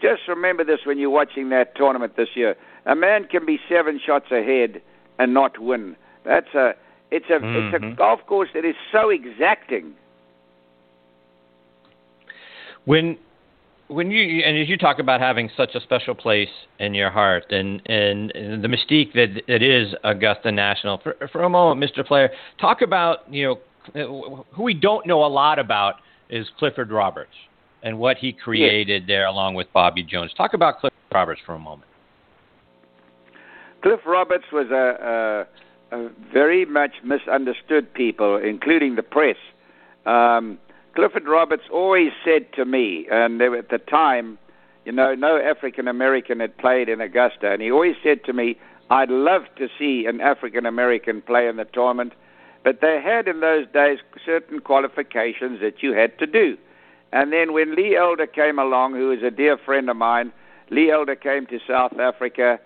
Just 0.00 0.22
remember 0.28 0.62
this 0.62 0.80
when 0.84 0.98
you're 0.98 1.10
watching 1.10 1.48
that 1.48 1.74
tournament 1.74 2.16
this 2.16 2.28
year. 2.34 2.54
A 2.86 2.94
man 2.94 3.24
can 3.24 3.44
be 3.44 3.58
seven 3.68 3.98
shots 4.04 4.30
ahead 4.30 4.80
and 5.18 5.34
not 5.34 5.58
win. 5.58 5.96
That's 6.24 6.54
a 6.54 6.74
it's 7.10 7.26
a 7.30 7.34
mm-hmm. 7.34 7.74
it's 7.74 7.84
a 7.84 7.96
golf 7.96 8.20
course 8.26 8.48
that 8.54 8.64
is 8.64 8.74
so 8.92 9.10
exacting. 9.10 9.94
When 12.84 13.18
when 13.88 14.10
you 14.10 14.42
and 14.44 14.58
as 14.58 14.68
you 14.68 14.76
talk 14.76 14.98
about 14.98 15.20
having 15.20 15.50
such 15.56 15.74
a 15.74 15.80
special 15.80 16.14
place 16.14 16.48
in 16.78 16.94
your 16.94 17.10
heart 17.10 17.50
and 17.50 17.80
and, 17.86 18.30
and 18.32 18.62
the 18.62 18.68
mystique 18.68 19.12
that 19.14 19.42
it 19.46 19.62
is 19.62 19.94
Augusta 20.04 20.52
National 20.52 20.98
for 20.98 21.16
for 21.32 21.44
a 21.44 21.48
moment, 21.48 21.90
Mr. 21.90 22.06
Player, 22.06 22.30
talk 22.60 22.82
about 22.82 23.32
you 23.32 23.58
know 23.94 24.44
who 24.52 24.62
we 24.62 24.74
don't 24.74 25.06
know 25.06 25.24
a 25.24 25.28
lot 25.28 25.58
about 25.58 25.96
is 26.28 26.46
Clifford 26.58 26.90
Roberts 26.90 27.32
and 27.82 27.98
what 27.98 28.18
he 28.18 28.32
created 28.32 29.02
yes. 29.02 29.08
there 29.08 29.26
along 29.26 29.54
with 29.54 29.66
Bobby 29.72 30.02
Jones. 30.02 30.32
Talk 30.36 30.52
about 30.52 30.80
Clifford 30.80 30.98
Roberts 31.12 31.40
for 31.46 31.54
a 31.54 31.58
moment. 31.58 31.88
Cliff 33.82 34.00
Roberts 34.04 34.44
was 34.52 34.66
a, 34.70 35.46
a 35.46 35.46
uh, 35.90 36.08
very 36.32 36.64
much 36.64 36.96
misunderstood 37.02 37.92
people, 37.92 38.36
including 38.36 38.96
the 38.96 39.02
press. 39.02 39.36
Um, 40.06 40.58
Clifford 40.94 41.26
Roberts 41.26 41.64
always 41.72 42.10
said 42.24 42.52
to 42.54 42.64
me, 42.64 43.06
and 43.10 43.40
at 43.40 43.70
the 43.70 43.78
time, 43.78 44.38
you 44.84 44.92
know, 44.92 45.14
no 45.14 45.38
African 45.38 45.86
American 45.86 46.40
had 46.40 46.56
played 46.56 46.88
in 46.88 47.00
Augusta, 47.00 47.52
and 47.52 47.62
he 47.62 47.70
always 47.70 47.96
said 48.02 48.24
to 48.24 48.32
me, 48.32 48.58
I'd 48.90 49.10
love 49.10 49.42
to 49.56 49.68
see 49.78 50.06
an 50.06 50.20
African 50.20 50.66
American 50.66 51.20
play 51.22 51.46
in 51.46 51.56
the 51.56 51.66
tournament, 51.66 52.14
but 52.64 52.80
they 52.80 53.00
had 53.02 53.28
in 53.28 53.40
those 53.40 53.66
days 53.72 53.98
certain 54.24 54.60
qualifications 54.60 55.60
that 55.60 55.82
you 55.82 55.92
had 55.92 56.18
to 56.18 56.26
do. 56.26 56.56
And 57.12 57.32
then 57.32 57.52
when 57.52 57.74
Lee 57.74 57.96
Elder 57.96 58.26
came 58.26 58.58
along, 58.58 58.94
who 58.94 59.10
is 59.12 59.22
a 59.22 59.30
dear 59.30 59.56
friend 59.56 59.88
of 59.88 59.96
mine, 59.96 60.32
Lee 60.70 60.90
Elder 60.90 61.16
came 61.16 61.46
to 61.46 61.58
South 61.66 61.98
Africa 61.98 62.58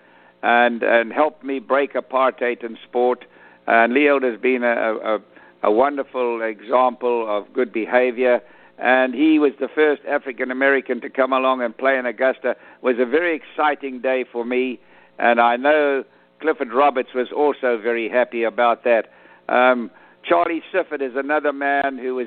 and 0.42 0.82
and 0.82 1.12
helped 1.12 1.44
me 1.44 1.58
break 1.58 1.94
apartheid 1.94 2.64
in 2.64 2.76
sport. 2.88 3.24
And 3.66 3.94
Leo 3.94 4.20
has 4.20 4.40
been 4.40 4.64
a, 4.64 4.94
a, 5.04 5.18
a 5.62 5.70
wonderful 5.70 6.42
example 6.42 7.26
of 7.28 7.52
good 7.52 7.72
behavior. 7.72 8.40
And 8.78 9.14
he 9.14 9.38
was 9.38 9.52
the 9.60 9.68
first 9.68 10.02
African 10.08 10.50
American 10.50 11.00
to 11.02 11.10
come 11.10 11.32
along 11.32 11.62
and 11.62 11.76
play 11.76 11.96
in 11.98 12.06
Augusta. 12.06 12.50
It 12.50 12.56
was 12.82 12.96
a 12.98 13.06
very 13.06 13.36
exciting 13.36 14.00
day 14.00 14.24
for 14.32 14.44
me, 14.44 14.80
and 15.18 15.40
I 15.40 15.56
know 15.56 16.04
Clifford 16.40 16.72
Roberts 16.72 17.10
was 17.14 17.28
also 17.30 17.78
very 17.80 18.08
happy 18.08 18.42
about 18.42 18.82
that. 18.82 19.12
Um, 19.48 19.90
Charlie 20.24 20.62
Sifford 20.72 21.00
is 21.00 21.12
another 21.14 21.52
man 21.52 21.98
who 21.98 22.16
was, 22.16 22.26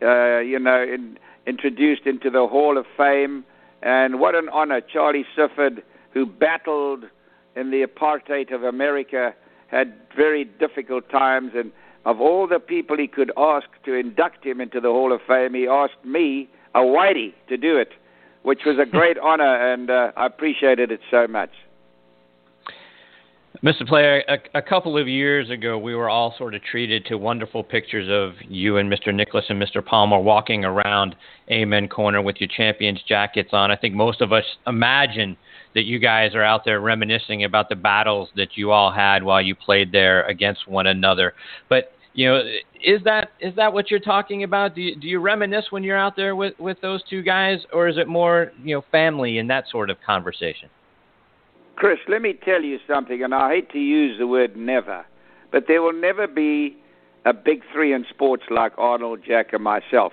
uh, 0.00 0.38
you 0.38 0.58
know, 0.58 0.82
in, 0.82 1.18
introduced 1.46 2.06
into 2.06 2.30
the 2.30 2.46
Hall 2.46 2.78
of 2.78 2.86
Fame, 2.96 3.44
and 3.82 4.20
what 4.20 4.34
an 4.34 4.48
honor, 4.50 4.80
Charlie 4.80 5.26
Sifford, 5.36 5.82
who 6.14 6.24
battled 6.24 7.04
in 7.56 7.70
the 7.70 7.84
apartheid 7.84 8.54
of 8.54 8.62
America 8.62 9.34
had 9.68 9.94
very 10.16 10.44
difficult 10.44 11.08
times, 11.10 11.52
and 11.54 11.72
of 12.04 12.20
all 12.20 12.46
the 12.46 12.58
people 12.58 12.96
he 12.96 13.06
could 13.06 13.32
ask 13.36 13.66
to 13.84 13.94
induct 13.94 14.44
him 14.44 14.60
into 14.60 14.80
the 14.80 14.88
Hall 14.88 15.12
of 15.12 15.20
Fame, 15.26 15.54
he 15.54 15.66
asked 15.66 16.04
me, 16.04 16.48
a 16.74 16.80
whitey, 16.80 17.32
to 17.48 17.56
do 17.56 17.76
it, 17.76 17.90
which 18.42 18.60
was 18.64 18.78
a 18.78 18.86
great 18.90 19.18
honor, 19.18 19.72
and 19.72 19.90
uh, 19.90 20.12
I 20.16 20.26
appreciated 20.26 20.90
it 20.90 21.00
so 21.10 21.26
much. 21.26 21.50
Mr. 23.62 23.86
Player, 23.86 24.24
a, 24.26 24.58
a, 24.58 24.62
couple 24.62 24.96
of 24.96 25.06
years 25.06 25.50
ago, 25.50 25.76
we 25.76 25.94
were 25.94 26.08
all 26.08 26.34
sort 26.38 26.54
of 26.54 26.62
treated 26.62 27.04
to 27.04 27.18
wonderful 27.18 27.62
pictures 27.62 28.08
of 28.08 28.40
you 28.48 28.78
and 28.78 28.90
Mr. 28.90 29.12
Nicklaus 29.12 29.44
and 29.50 29.60
Mr. 29.60 29.84
Palmer 29.84 30.18
walking 30.18 30.64
around 30.64 31.14
Amen 31.50 31.86
Corner 31.86 32.22
with 32.22 32.36
your 32.40 32.48
champions 32.48 33.02
jackets 33.06 33.50
on. 33.52 33.70
I 33.70 33.76
think 33.76 33.94
most 33.94 34.22
of 34.22 34.32
us 34.32 34.44
imagine 34.66 35.36
that 35.74 35.84
you 35.84 35.98
guys 35.98 36.34
are 36.34 36.42
out 36.42 36.64
there 36.64 36.80
reminiscing 36.80 37.44
about 37.44 37.68
the 37.68 37.76
battles 37.76 38.28
that 38.36 38.56
you 38.56 38.70
all 38.70 38.90
had 38.90 39.22
while 39.22 39.40
you 39.40 39.54
played 39.54 39.92
there 39.92 40.24
against 40.24 40.68
one 40.68 40.86
another. 40.86 41.34
But 41.68 41.92
you 42.12 42.28
know, 42.28 42.42
is 42.84 43.02
that 43.04 43.30
is 43.40 43.54
that 43.56 43.72
what 43.72 43.90
you're 43.90 44.00
talking 44.00 44.42
about? 44.42 44.74
Do 44.74 44.80
you, 44.80 44.96
do 44.96 45.06
you 45.06 45.20
reminisce 45.20 45.66
when 45.70 45.84
you're 45.84 45.96
out 45.96 46.16
there 46.16 46.34
with 46.34 46.58
with 46.58 46.80
those 46.80 47.02
two 47.08 47.22
guys, 47.22 47.60
or 47.72 47.88
is 47.88 47.98
it 47.98 48.08
more 48.08 48.52
you 48.62 48.74
know 48.74 48.84
family 48.90 49.38
and 49.38 49.48
that 49.50 49.64
sort 49.70 49.90
of 49.90 49.96
conversation? 50.04 50.68
Chris, 51.76 51.98
let 52.08 52.20
me 52.20 52.34
tell 52.44 52.62
you 52.62 52.78
something, 52.86 53.22
and 53.22 53.34
I 53.34 53.54
hate 53.54 53.70
to 53.70 53.78
use 53.78 54.18
the 54.18 54.26
word 54.26 54.56
never, 54.56 55.06
but 55.50 55.64
there 55.66 55.80
will 55.80 55.98
never 55.98 56.26
be 56.26 56.76
a 57.24 57.32
big 57.32 57.62
three 57.72 57.92
in 57.94 58.04
sports 58.10 58.42
like 58.50 58.72
Arnold, 58.76 59.20
Jack, 59.26 59.52
and 59.52 59.62
myself. 59.62 60.12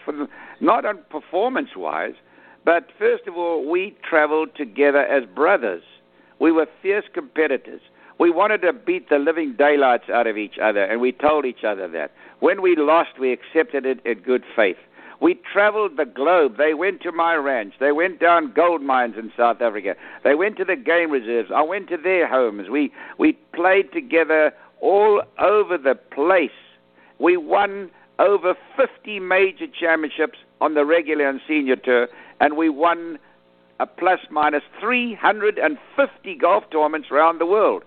Not 0.62 0.86
on 0.86 1.00
performance 1.10 1.70
wise, 1.76 2.14
but 2.68 2.90
first 3.00 3.26
of 3.28 3.38
all, 3.38 3.66
we 3.66 3.96
traveled 4.04 4.50
together 4.58 5.00
as 5.00 5.24
brothers. 5.24 5.84
We 6.38 6.52
were 6.52 6.68
fierce 6.82 7.06
competitors. 7.14 7.80
We 8.20 8.30
wanted 8.30 8.62
to 8.64 8.74
beat 8.74 9.08
the 9.08 9.20
living 9.20 9.56
daylights 9.58 10.10
out 10.14 10.28
of 10.28 10.38
each 10.38 10.56
other, 10.62 10.84
and 10.84 11.00
we 11.00 11.14
told 11.14 11.46
each 11.46 11.64
other 11.66 11.88
that. 11.88 12.12
When 12.42 12.62
we 12.62 12.76
lost, 12.76 13.20
we 13.22 13.32
accepted 13.32 13.86
it 13.86 14.06
in 14.06 14.20
good 14.20 14.44
faith. 14.54 14.76
We 15.22 15.40
traveled 15.54 15.96
the 15.96 16.04
globe. 16.04 16.58
They 16.58 16.74
went 16.74 17.02
to 17.04 17.14
my 17.14 17.36
ranch. 17.36 17.76
They 17.80 17.94
went 17.94 18.20
down 18.20 18.52
gold 18.54 18.82
mines 18.82 19.16
in 19.18 19.32
South 19.38 19.62
Africa. 19.62 19.96
They 20.26 20.36
went 20.36 20.58
to 20.58 20.66
the 20.66 20.76
game 20.76 21.10
reserves. 21.10 21.50
I 21.56 21.62
went 21.62 21.88
to 21.88 21.98
their 21.98 22.28
homes. 22.28 22.68
We 22.70 22.92
we 23.18 23.32
played 23.56 23.94
together 23.94 24.52
all 24.82 25.24
over 25.40 25.78
the 25.78 25.96
place. 25.96 26.52
We 27.18 27.38
won 27.38 27.92
over 28.20 28.56
50 28.76 29.22
major 29.22 29.68
championships 29.68 30.40
on 30.60 30.74
the 30.74 30.86
regular 30.86 31.30
and 31.30 31.40
senior 31.48 31.76
tour, 31.76 32.08
and 32.40 32.58
we 32.58 32.70
won 32.70 33.20
a 33.80 33.86
plus 33.86 34.20
minus 34.30 34.64
350 34.80 36.36
golf 36.36 36.64
tournaments 36.72 37.10
around 37.12 37.40
the 37.40 37.46
world. 37.46 37.84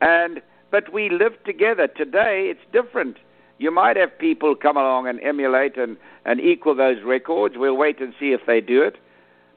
And 0.00 0.40
but 0.70 0.92
we 0.92 1.08
lived 1.08 1.44
together. 1.44 1.86
Today 1.86 2.50
it's 2.50 2.72
different. 2.72 3.18
You 3.58 3.70
might 3.70 3.96
have 3.96 4.18
people 4.18 4.56
come 4.56 4.76
along 4.76 5.06
and 5.06 5.20
emulate 5.20 5.76
and, 5.76 5.96
and 6.24 6.40
equal 6.40 6.74
those 6.74 7.02
records. 7.04 7.54
We'll 7.56 7.76
wait 7.76 8.00
and 8.00 8.12
see 8.18 8.32
if 8.32 8.40
they 8.46 8.60
do 8.60 8.82
it. 8.82 8.96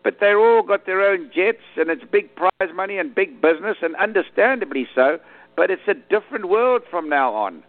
But 0.03 0.17
they're 0.19 0.39
all 0.39 0.61
got 0.61 0.85
their 0.85 1.01
own 1.01 1.31
jets, 1.33 1.63
and 1.75 1.89
it's 1.89 2.03
big 2.03 2.35
prize 2.35 2.73
money 2.73 2.97
and 2.97 3.13
big 3.13 3.41
business, 3.41 3.77
and 3.81 3.95
understandably 3.95 4.87
so. 4.93 5.19
But 5.55 5.71
it's 5.71 5.87
a 5.87 5.95
different 5.95 6.47
world 6.49 6.83
from 6.89 7.09
now 7.09 7.33
on. 7.33 7.63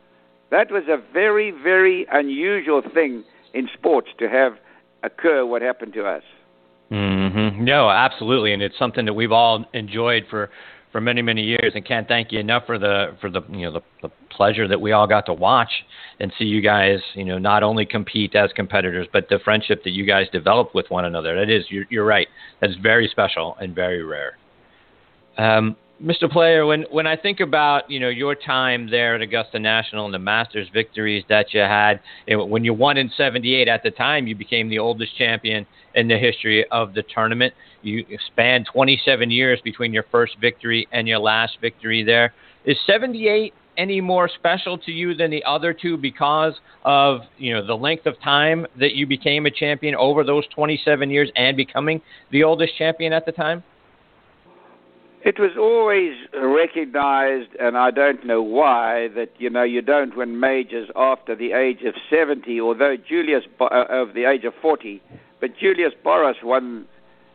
That 0.51 0.71
was 0.71 0.85
a 0.89 1.03
very, 1.13 1.51
very 1.51 2.07
unusual 2.13 2.83
thing 2.83 3.25
in 3.55 3.69
sports 3.73 4.11
to 4.19 4.29
have 4.29 4.59
occur 5.03 5.47
what 5.47 5.63
happened 5.63 5.95
to 5.95 6.07
us. 6.07 6.23
Mm-hmm. 6.91 7.65
No, 7.65 7.91
absolutely, 7.91 8.53
and 8.55 8.63
it's 8.63 8.79
something 8.79 9.05
that 9.05 9.13
we've 9.13 9.33
all 9.33 9.65
enjoyed 9.75 10.25
for 10.31 10.51
for 10.91 11.03
many 11.03 11.21
many 11.21 11.43
years, 11.43 11.73
and 11.75 11.85
can't 11.85 12.09
thank 12.09 12.33
you 12.33 12.39
enough 12.39 12.65
for 12.65 12.79
the 12.79 13.15
for 13.21 13.29
the 13.29 13.43
you 13.51 13.67
know 13.67 13.73
the, 13.73 13.81
the 14.03 14.09
pleasure 14.31 14.67
that 14.67 14.81
we 14.81 14.93
all 14.93 15.07
got 15.07 15.27
to 15.27 15.35
watch 15.35 15.71
and 16.21 16.33
see 16.39 16.45
you 16.45 16.63
guys 16.63 16.99
you 17.15 17.27
know 17.27 17.37
not 17.37 17.63
only 17.63 17.85
compete 17.85 18.35
as 18.35 18.51
competitors, 18.55 19.07
but 19.13 19.29
the 19.29 19.39
friendship 19.45 19.85
that 19.85 19.91
you 19.91 20.07
guys 20.07 20.27
developed 20.33 20.75
with 20.75 20.89
one 20.89 21.05
another. 21.05 21.35
That 21.35 21.51
is, 21.51 21.65
you're, 21.69 21.85
you're 21.91 22.07
right. 22.07 22.29
That's 22.61 22.75
very 22.77 23.07
special 23.09 23.57
and 23.61 23.75
very 23.75 24.03
rare. 24.03 24.39
Um, 25.37 25.77
Mr. 26.03 26.31
Player, 26.31 26.65
when 26.65 26.83
when 26.93 27.09
I 27.09 27.17
think 27.17 27.41
about 27.41 27.91
you 27.91 27.99
know 27.99 28.09
your 28.09 28.37
time 28.37 28.89
there 28.89 29.17
at 29.17 29.21
Augusta 29.21 29.59
National 29.59 30.05
and 30.05 30.15
the 30.15 30.19
Masters 30.19 30.69
victories 30.73 31.25
that 31.29 31.53
you 31.53 31.61
had, 31.61 31.99
when 32.29 32.63
you 32.63 32.73
won 32.73 32.97
in 32.97 33.11
'78, 33.17 33.67
at 33.67 33.83
the 33.83 33.91
time 33.91 34.29
you 34.29 34.37
became 34.37 34.69
the 34.69 34.79
oldest 34.79 35.17
champion 35.17 35.67
in 35.97 36.07
the 36.07 36.17
history 36.17 36.65
of 36.71 36.95
the 36.95 37.03
tournament. 37.03 37.53
You 37.83 38.05
spanned 38.29 38.69
27 38.73 39.31
years 39.33 39.61
between 39.65 39.93
your 39.93 40.05
first 40.05 40.37
victory 40.41 40.87
and 40.93 41.09
your 41.09 41.19
last 41.19 41.59
victory 41.61 42.05
there. 42.05 42.33
Is 42.65 42.77
'78 42.87 43.53
any 43.77 44.01
more 44.01 44.29
special 44.29 44.79
to 44.79 44.93
you 44.93 45.15
than 45.15 45.33
the 45.33 45.43
other 45.43 45.73
two 45.73 45.97
because 45.97 46.55
of 46.85 47.23
you 47.39 47.53
know 47.53 47.67
the 47.67 47.77
length 47.77 48.07
of 48.07 48.15
time 48.21 48.69
that 48.79 48.95
you 48.95 49.05
became 49.05 49.47
a 49.47 49.51
champion 49.51 49.97
over 49.97 50.23
those 50.23 50.45
27 50.55 51.11
years 51.11 51.29
and 51.35 51.57
becoming 51.57 52.01
the 52.31 52.45
oldest 52.45 52.77
champion 52.77 53.13
at 53.13 53.27
the 53.27 53.33
time? 53.33 53.65
It 55.25 55.39
was 55.39 55.51
always 55.59 56.15
recognized, 56.33 57.51
and 57.59 57.77
I 57.77 57.91
don't 57.91 58.25
know 58.25 58.41
why, 58.41 59.09
that 59.17 59.31
you 59.39 59.51
know 59.51 59.65
you 59.65 59.83
don't 59.83 60.17
win 60.17 60.39
majors 60.39 60.89
after 60.95 61.35
the 61.35 61.53
age 61.53 61.83
of 61.83 61.95
70. 62.09 62.61
Although 62.61 62.97
Julius 62.97 63.45
uh, 63.61 63.85
of 63.89 64.15
the 64.15 64.25
age 64.25 64.45
of 64.45 64.55
40, 64.63 65.03
but 65.41 65.51
Julius 65.61 65.93
Boros 66.05 66.43
won 66.45 66.87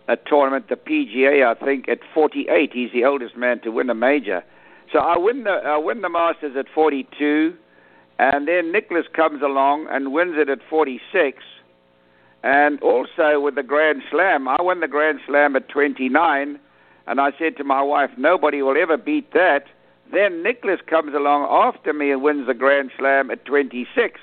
a 0.07 0.15
tournament, 0.15 0.69
the 0.69 0.75
PGA, 0.75 1.45
I 1.45 1.53
think, 1.63 1.89
at 1.89 1.99
48. 2.13 2.71
He's 2.73 2.91
the 2.93 3.03
oldest 3.03 3.35
man 3.35 3.59
to 3.61 3.69
win 3.69 3.89
a 3.89 3.95
major. 3.95 4.43
So 4.91 4.99
I 4.99 5.17
win 5.17 5.43
the 5.43 5.51
I 5.51 5.77
win 5.77 6.01
the 6.01 6.09
Masters 6.09 6.55
at 6.57 6.67
42, 6.73 7.53
and 8.17 8.47
then 8.47 8.71
Nicklaus 8.71 9.05
comes 9.13 9.41
along 9.41 9.87
and 9.91 10.13
wins 10.13 10.35
it 10.37 10.47
at 10.47 10.59
46. 10.69 11.43
And 12.43 12.81
also 12.81 13.39
with 13.41 13.55
the 13.55 13.63
Grand 13.63 14.03
Slam, 14.09 14.47
I 14.47 14.61
won 14.61 14.79
the 14.79 14.87
Grand 14.87 15.19
Slam 15.25 15.55
at 15.55 15.67
29 15.69 16.59
and 17.07 17.19
I 17.19 17.31
said 17.37 17.57
to 17.57 17.63
my 17.63 17.81
wife, 17.81 18.11
nobody 18.17 18.61
will 18.61 18.81
ever 18.81 18.97
beat 18.97 19.33
that. 19.33 19.65
Then 20.11 20.43
Nicklaus 20.43 20.79
comes 20.87 21.13
along 21.13 21.47
after 21.49 21.93
me 21.93 22.11
and 22.11 22.21
wins 22.21 22.47
the 22.47 22.53
Grand 22.53 22.91
Slam 22.97 23.31
at 23.31 23.45
26. 23.45 24.19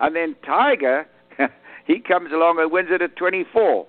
And 0.00 0.14
then 0.14 0.36
Tiger, 0.44 1.06
he 1.86 1.98
comes 2.00 2.32
along 2.32 2.58
and 2.60 2.70
wins 2.70 2.88
it 2.90 3.02
at 3.02 3.16
24. 3.16 3.86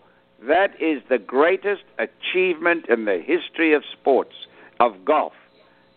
That 0.47 0.71
is 0.81 1.01
the 1.09 1.19
greatest 1.19 1.83
achievement 1.99 2.85
in 2.89 3.05
the 3.05 3.21
history 3.23 3.73
of 3.73 3.83
sports, 3.91 4.35
of 4.79 5.05
golf, 5.05 5.33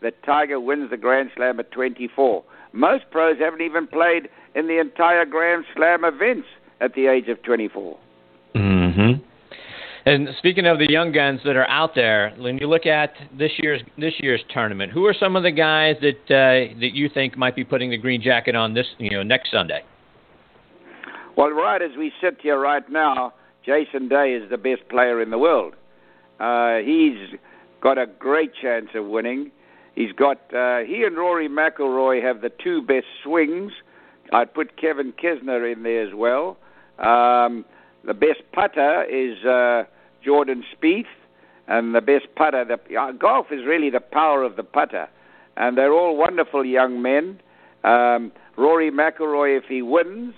that 0.03 0.23
Tiger 0.23 0.61
wins 0.61 0.91
the 0.91 0.97
Grand 0.97 1.31
Slam 1.35 1.59
at 1.59 1.71
24. 1.73 2.45
Most 2.73 3.11
pros 3.11 3.39
haven't 3.39 3.63
even 3.63 3.87
played 3.87 4.29
in 4.55 4.69
the 4.69 4.79
entire 4.79 5.25
Grand 5.25 5.65
Slam 5.75 6.05
events 6.05 6.49
at 6.81 6.95
the 6.95 7.07
age 7.07 7.29
of 7.29 7.43
24. 7.43 7.99
And 10.07 10.29
speaking 10.39 10.67
of 10.67 10.79
the 10.79 10.89
young 10.89 11.11
guns 11.11 11.41
that 11.45 11.57
are 11.57 11.69
out 11.69 11.97
there, 11.97 12.33
when 12.39 12.59
you 12.59 12.69
look 12.69 12.87
at 12.87 13.13
this 13.37 13.51
year's 13.59 13.83
this 13.99 14.15
year's 14.21 14.41
tournament, 14.55 14.93
who 14.93 15.05
are 15.05 15.15
some 15.19 15.35
of 15.35 15.43
the 15.43 15.51
guys 15.51 15.97
that 16.01 16.31
uh, 16.31 16.79
that 16.79 16.95
you 16.95 17.09
think 17.13 17.37
might 17.37 17.57
be 17.57 17.65
putting 17.65 17.91
the 17.91 17.97
green 17.97 18.23
jacket 18.23 18.55
on 18.55 18.73
this 18.73 18.87
you 18.99 19.11
know 19.11 19.25
next 19.25 19.51
Sunday? 19.51 19.83
Well, 21.37 21.51
right 21.51 21.83
as 21.83 21.91
we 21.99 22.13
sit 22.21 22.39
here 22.41 22.59
right 22.59 22.89
now, 22.89 23.35
Jason 23.65 24.09
Day 24.09 24.35
is 24.35 24.49
the 24.49 24.57
best 24.57 24.89
player 24.89 25.21
in 25.21 25.31
the 25.31 25.39
world. 25.39 25.75
Uh, 26.39 26.77
he's 26.77 27.37
got 27.81 27.99
a 27.99 28.07
great 28.07 28.53
chance 28.55 28.91
of 28.95 29.07
winning. 29.07 29.51
He's 29.97 30.13
got 30.13 30.37
uh, 30.55 30.85
he 30.87 31.03
and 31.03 31.17
Rory 31.17 31.49
McIlroy 31.49 32.23
have 32.23 32.43
the 32.43 32.53
two 32.63 32.81
best 32.81 33.07
swings. 33.25 33.73
I'd 34.33 34.55
put 34.55 34.81
Kevin 34.81 35.13
Kisner 35.13 35.73
in 35.73 35.83
there 35.83 36.07
as 36.07 36.15
well. 36.15 36.59
Um, 37.01 37.65
the 38.05 38.15
best 38.15 38.43
putter 38.53 39.03
is 39.03 39.45
uh, 39.45 39.83
Jordan 40.27 40.65
Spieth, 40.75 41.05
and 41.69 41.95
the 41.95 42.01
best 42.01 42.27
putter. 42.35 42.65
The, 42.65 42.97
uh, 42.97 43.13
golf 43.13 43.47
is 43.53 43.65
really 43.65 43.91
the 43.91 44.01
power 44.01 44.43
of 44.43 44.57
the 44.57 44.65
putter, 44.65 45.09
and 45.57 45.79
they're 45.79 45.93
all 45.93 46.17
wonderful 46.17 46.65
young 46.65 47.01
men. 47.01 47.41
Um, 47.85 48.33
Rory 48.59 48.91
McIlroy, 48.91 49.57
if 49.57 49.65
he 49.69 49.83
wins, 49.83 50.35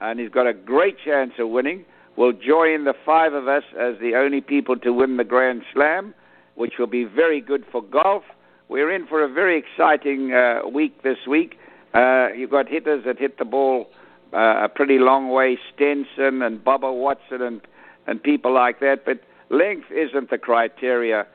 and 0.00 0.18
he's 0.18 0.30
got 0.30 0.46
a 0.46 0.54
great 0.54 0.96
chance 1.04 1.32
of 1.38 1.50
winning, 1.50 1.84
will 2.16 2.32
join 2.32 2.84
the 2.84 2.94
five 3.04 3.34
of 3.34 3.46
us 3.46 3.64
as 3.78 3.98
the 4.00 4.14
only 4.16 4.40
people 4.40 4.76
to 4.76 4.92
win 4.92 5.18
the 5.18 5.24
Grand 5.24 5.62
Slam, 5.72 6.14
which 6.54 6.74
will 6.78 6.86
be 6.86 7.04
very 7.04 7.40
good 7.40 7.64
for 7.70 7.82
golf. 7.82 8.22
We're 8.68 8.90
in 8.90 9.06
for 9.06 9.22
a 9.22 9.28
very 9.28 9.58
exciting 9.58 10.32
uh, 10.32 10.68
week 10.68 11.02
this 11.02 11.18
week. 11.28 11.58
Uh, 11.94 12.28
you've 12.36 12.50
got 12.50 12.68
hitters 12.68 13.04
that 13.04 13.18
hit 13.18 13.38
the 13.38 13.44
ball 13.44 13.88
uh, 14.32 14.64
a 14.64 14.68
pretty 14.68 14.98
long 14.98 15.30
way, 15.30 15.58
Stenson 15.74 16.42
and 16.42 16.64
Bubba 16.64 16.92
Watson 16.92 17.42
and 17.42 17.60
and 18.06 18.22
people 18.22 18.52
like 18.52 18.80
that. 18.80 19.04
But 19.04 19.20
length 19.50 19.90
isn't 19.90 20.30
the 20.30 20.38
criteria. 20.38 21.26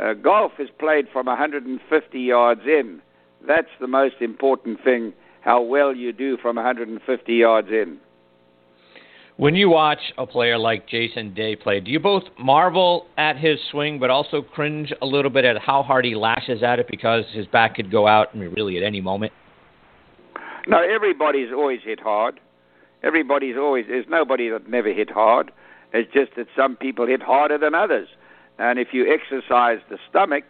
Uh, 0.00 0.14
golf 0.14 0.52
is 0.58 0.68
played 0.78 1.06
from 1.12 1.26
150 1.26 2.20
yards 2.20 2.62
in. 2.64 3.00
That's 3.46 3.68
the 3.80 3.86
most 3.86 4.16
important 4.20 4.82
thing, 4.84 5.12
how 5.40 5.62
well 5.62 5.94
you 5.94 6.12
do 6.12 6.36
from 6.36 6.56
150 6.56 7.34
yards 7.34 7.68
in. 7.68 7.98
When 9.36 9.54
you 9.54 9.70
watch 9.70 10.12
a 10.18 10.26
player 10.26 10.58
like 10.58 10.86
Jason 10.86 11.32
Day 11.32 11.56
play, 11.56 11.80
do 11.80 11.90
you 11.90 11.98
both 11.98 12.24
marvel 12.38 13.06
at 13.16 13.38
his 13.38 13.58
swing 13.70 13.98
but 13.98 14.10
also 14.10 14.42
cringe 14.42 14.92
a 15.00 15.06
little 15.06 15.30
bit 15.30 15.46
at 15.46 15.56
how 15.58 15.82
hard 15.82 16.04
he 16.04 16.14
lashes 16.14 16.62
at 16.62 16.78
it 16.78 16.86
because 16.90 17.24
his 17.32 17.46
back 17.46 17.76
could 17.76 17.90
go 17.90 18.06
out 18.06 18.28
I 18.34 18.36
mean, 18.36 18.50
really 18.50 18.76
at 18.76 18.82
any 18.82 19.00
moment? 19.00 19.32
No, 20.66 20.82
everybody's 20.82 21.50
always 21.54 21.80
hit 21.82 22.00
hard. 22.00 22.38
Everybody's 23.02 23.56
always, 23.56 23.86
there's 23.88 24.04
nobody 24.10 24.50
that 24.50 24.68
never 24.68 24.92
hit 24.92 25.10
hard. 25.10 25.50
It's 25.92 26.12
just 26.12 26.36
that 26.36 26.46
some 26.56 26.76
people 26.76 27.06
hit 27.06 27.22
harder 27.22 27.58
than 27.58 27.74
others. 27.74 28.08
And 28.58 28.78
if 28.78 28.88
you 28.92 29.06
exercise 29.12 29.78
the 29.88 29.98
stomach, 30.08 30.44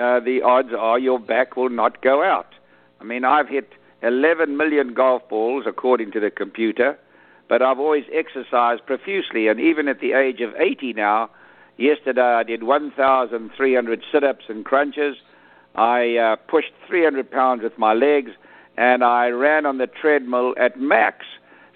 uh, 0.00 0.20
the 0.20 0.40
odds 0.42 0.72
are 0.76 0.98
your 0.98 1.18
back 1.18 1.56
will 1.56 1.68
not 1.68 2.02
go 2.02 2.22
out. 2.22 2.54
I 3.00 3.04
mean, 3.04 3.24
I've 3.24 3.48
hit 3.48 3.72
11 4.02 4.56
million 4.56 4.94
golf 4.94 5.28
balls 5.28 5.64
according 5.66 6.12
to 6.12 6.20
the 6.20 6.30
computer, 6.30 6.98
but 7.48 7.62
I've 7.62 7.78
always 7.78 8.04
exercised 8.12 8.86
profusely, 8.86 9.48
and 9.48 9.60
even 9.60 9.88
at 9.88 10.00
the 10.00 10.12
age 10.12 10.40
of 10.40 10.54
80 10.56 10.94
now, 10.94 11.30
yesterday 11.76 12.20
I 12.20 12.42
did 12.42 12.62
1,300 12.62 14.02
sit-ups 14.10 14.44
and 14.48 14.64
crunches. 14.64 15.16
I 15.74 16.16
uh, 16.16 16.36
pushed 16.36 16.72
300 16.86 17.30
pounds 17.30 17.62
with 17.62 17.78
my 17.78 17.92
legs, 17.92 18.30
and 18.76 19.04
I 19.04 19.28
ran 19.28 19.66
on 19.66 19.78
the 19.78 19.86
treadmill 19.86 20.54
at 20.58 20.78
max. 20.78 21.24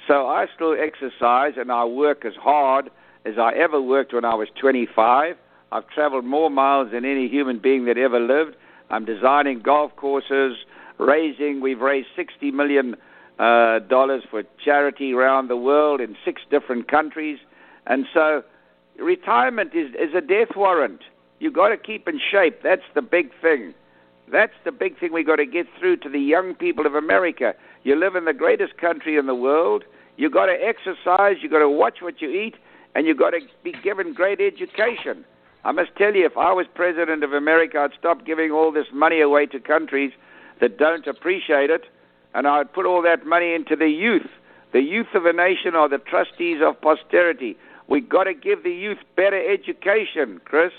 So 0.08 0.26
I 0.26 0.46
still 0.54 0.74
exercise 0.74 1.52
and 1.58 1.70
I 1.70 1.84
work 1.84 2.24
as 2.24 2.34
hard 2.34 2.90
as 3.26 3.34
I 3.38 3.52
ever 3.52 3.80
worked 3.80 4.14
when 4.14 4.24
I 4.24 4.34
was 4.34 4.48
25. 4.58 5.36
I've 5.70 5.88
traveled 5.88 6.24
more 6.24 6.48
miles 6.48 6.90
than 6.92 7.04
any 7.04 7.28
human 7.28 7.58
being 7.58 7.84
that 7.84 7.98
ever 7.98 8.18
lived. 8.18 8.56
I'm 8.88 9.04
designing 9.04 9.60
golf 9.60 9.94
courses, 9.96 10.56
raising. 10.96 11.60
We've 11.60 11.80
raised 11.80 12.08
60 12.16 12.50
million 12.52 12.96
uh, 13.38 13.80
dollars 13.80 14.22
for 14.30 14.44
charity 14.64 15.12
around 15.12 15.48
the 15.48 15.58
world 15.58 16.00
in 16.00 16.16
six 16.24 16.40
different 16.50 16.88
countries, 16.88 17.38
and 17.86 18.06
so 18.12 18.42
retirement 18.98 19.74
is 19.74 19.94
is 19.94 20.14
a 20.14 20.22
death 20.22 20.56
warrant. 20.56 21.02
You've 21.38 21.54
got 21.54 21.68
to 21.68 21.76
keep 21.76 22.08
in 22.08 22.18
shape. 22.18 22.62
That's 22.62 22.82
the 22.94 23.02
big 23.02 23.30
thing. 23.40 23.74
That's 24.32 24.54
the 24.64 24.72
big 24.72 24.98
thing 24.98 25.12
we've 25.12 25.26
got 25.26 25.36
to 25.36 25.46
get 25.46 25.66
through 25.78 25.98
to 25.98 26.08
the 26.08 26.18
young 26.18 26.54
people 26.54 26.86
of 26.86 26.94
America. 26.94 27.54
You 27.84 27.94
live 27.94 28.16
in 28.16 28.24
the 28.24 28.32
greatest 28.32 28.76
country 28.78 29.16
in 29.16 29.26
the 29.26 29.34
world. 29.34 29.84
You 30.18 30.28
got 30.28 30.46
to 30.46 30.52
exercise. 30.52 31.36
You 31.40 31.48
got 31.48 31.60
to 31.60 31.68
watch 31.68 32.02
what 32.02 32.20
you 32.20 32.28
eat, 32.28 32.56
and 32.94 33.06
you 33.06 33.14
got 33.14 33.30
to 33.30 33.40
be 33.62 33.72
given 33.82 34.12
great 34.12 34.40
education. 34.40 35.24
I 35.64 35.72
must 35.72 35.90
tell 35.96 36.14
you, 36.14 36.26
if 36.26 36.36
I 36.36 36.52
was 36.52 36.66
president 36.74 37.22
of 37.22 37.32
America, 37.32 37.78
I'd 37.78 37.98
stop 37.98 38.26
giving 38.26 38.50
all 38.50 38.72
this 38.72 38.86
money 38.92 39.20
away 39.20 39.46
to 39.46 39.60
countries 39.60 40.12
that 40.60 40.76
don't 40.76 41.06
appreciate 41.06 41.70
it, 41.70 41.84
and 42.34 42.48
I'd 42.48 42.72
put 42.72 42.84
all 42.84 43.00
that 43.02 43.26
money 43.26 43.54
into 43.54 43.76
the 43.76 43.88
youth. 43.88 44.26
The 44.72 44.80
youth 44.80 45.06
of 45.14 45.24
a 45.24 45.32
nation 45.32 45.76
are 45.76 45.88
the 45.88 45.98
trustees 45.98 46.58
of 46.62 46.80
posterity. 46.80 47.56
We've 47.88 48.08
got 48.08 48.24
to 48.24 48.34
give 48.34 48.64
the 48.64 48.72
youth 48.72 48.98
better 49.16 49.40
education, 49.50 50.40
Chris. 50.44 50.72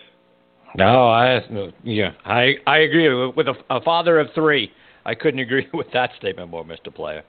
No, 0.75 1.08
I 1.08 1.41
yeah, 1.84 2.12
I 2.25 2.56
I 2.67 2.78
agree 2.80 3.32
with 3.32 3.47
a, 3.47 3.56
a 3.71 3.82
father 3.82 4.19
of 4.19 4.28
three. 4.36 4.71
I 5.06 5.15
couldn't 5.15 5.39
agree 5.39 5.67
with 5.73 5.88
that 5.93 6.12
statement 6.17 6.52
more, 6.52 6.63
Mr. 6.63 6.93
Player. 6.93 7.23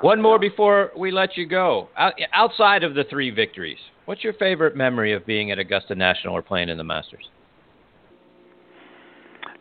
One 0.00 0.20
more 0.20 0.38
before 0.38 0.90
we 0.96 1.10
let 1.10 1.36
you 1.36 1.46
go. 1.46 1.88
Outside 2.32 2.82
of 2.84 2.94
the 2.94 3.04
three 3.04 3.30
victories, 3.30 3.78
what's 4.06 4.24
your 4.24 4.32
favorite 4.34 4.76
memory 4.76 5.12
of 5.12 5.26
being 5.26 5.50
at 5.50 5.58
Augusta 5.58 5.94
National 5.94 6.34
or 6.34 6.42
playing 6.42 6.68
in 6.68 6.78
the 6.78 6.84
Masters? 6.84 7.28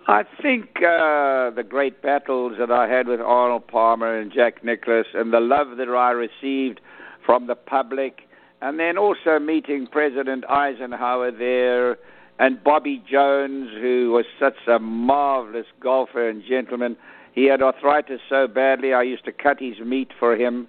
I 0.08 0.24
think 0.42 0.78
uh, 0.78 1.52
the 1.52 1.64
great 1.68 2.02
battles 2.02 2.54
that 2.60 2.72
I 2.72 2.88
had 2.88 3.08
with 3.08 3.22
Arnold 3.22 3.68
Palmer 3.68 4.20
and 4.20 4.32
Jack 4.34 4.64
Nicklaus, 4.64 5.06
and 5.14 5.32
the 5.32 5.40
love 5.40 5.78
that 5.78 5.88
I 5.88 6.12
received 6.12 6.82
from 7.26 7.48
the 7.48 7.56
public, 7.56 8.22
and 8.62 8.80
then 8.80 8.98
also 8.98 9.38
meeting 9.40 9.88
President 9.88 10.44
Eisenhower 10.50 11.32
there, 11.32 11.98
and 12.40 12.64
Bobby 12.64 13.04
Jones, 13.10 13.70
who 13.80 14.12
was 14.12 14.26
such 14.40 14.56
a 14.68 14.80
marvelous 14.80 15.68
golfer 15.80 16.28
and 16.28 16.44
gentleman. 16.44 16.98
He 17.34 17.46
had 17.46 17.62
arthritis 17.62 18.20
so 18.30 18.48
badly, 18.48 18.94
I 18.94 19.04
used 19.04 19.26
to 19.26 19.32
cut 19.32 19.60
his 19.60 19.80
meat 19.80 20.12
for 20.20 20.36
him. 20.36 20.68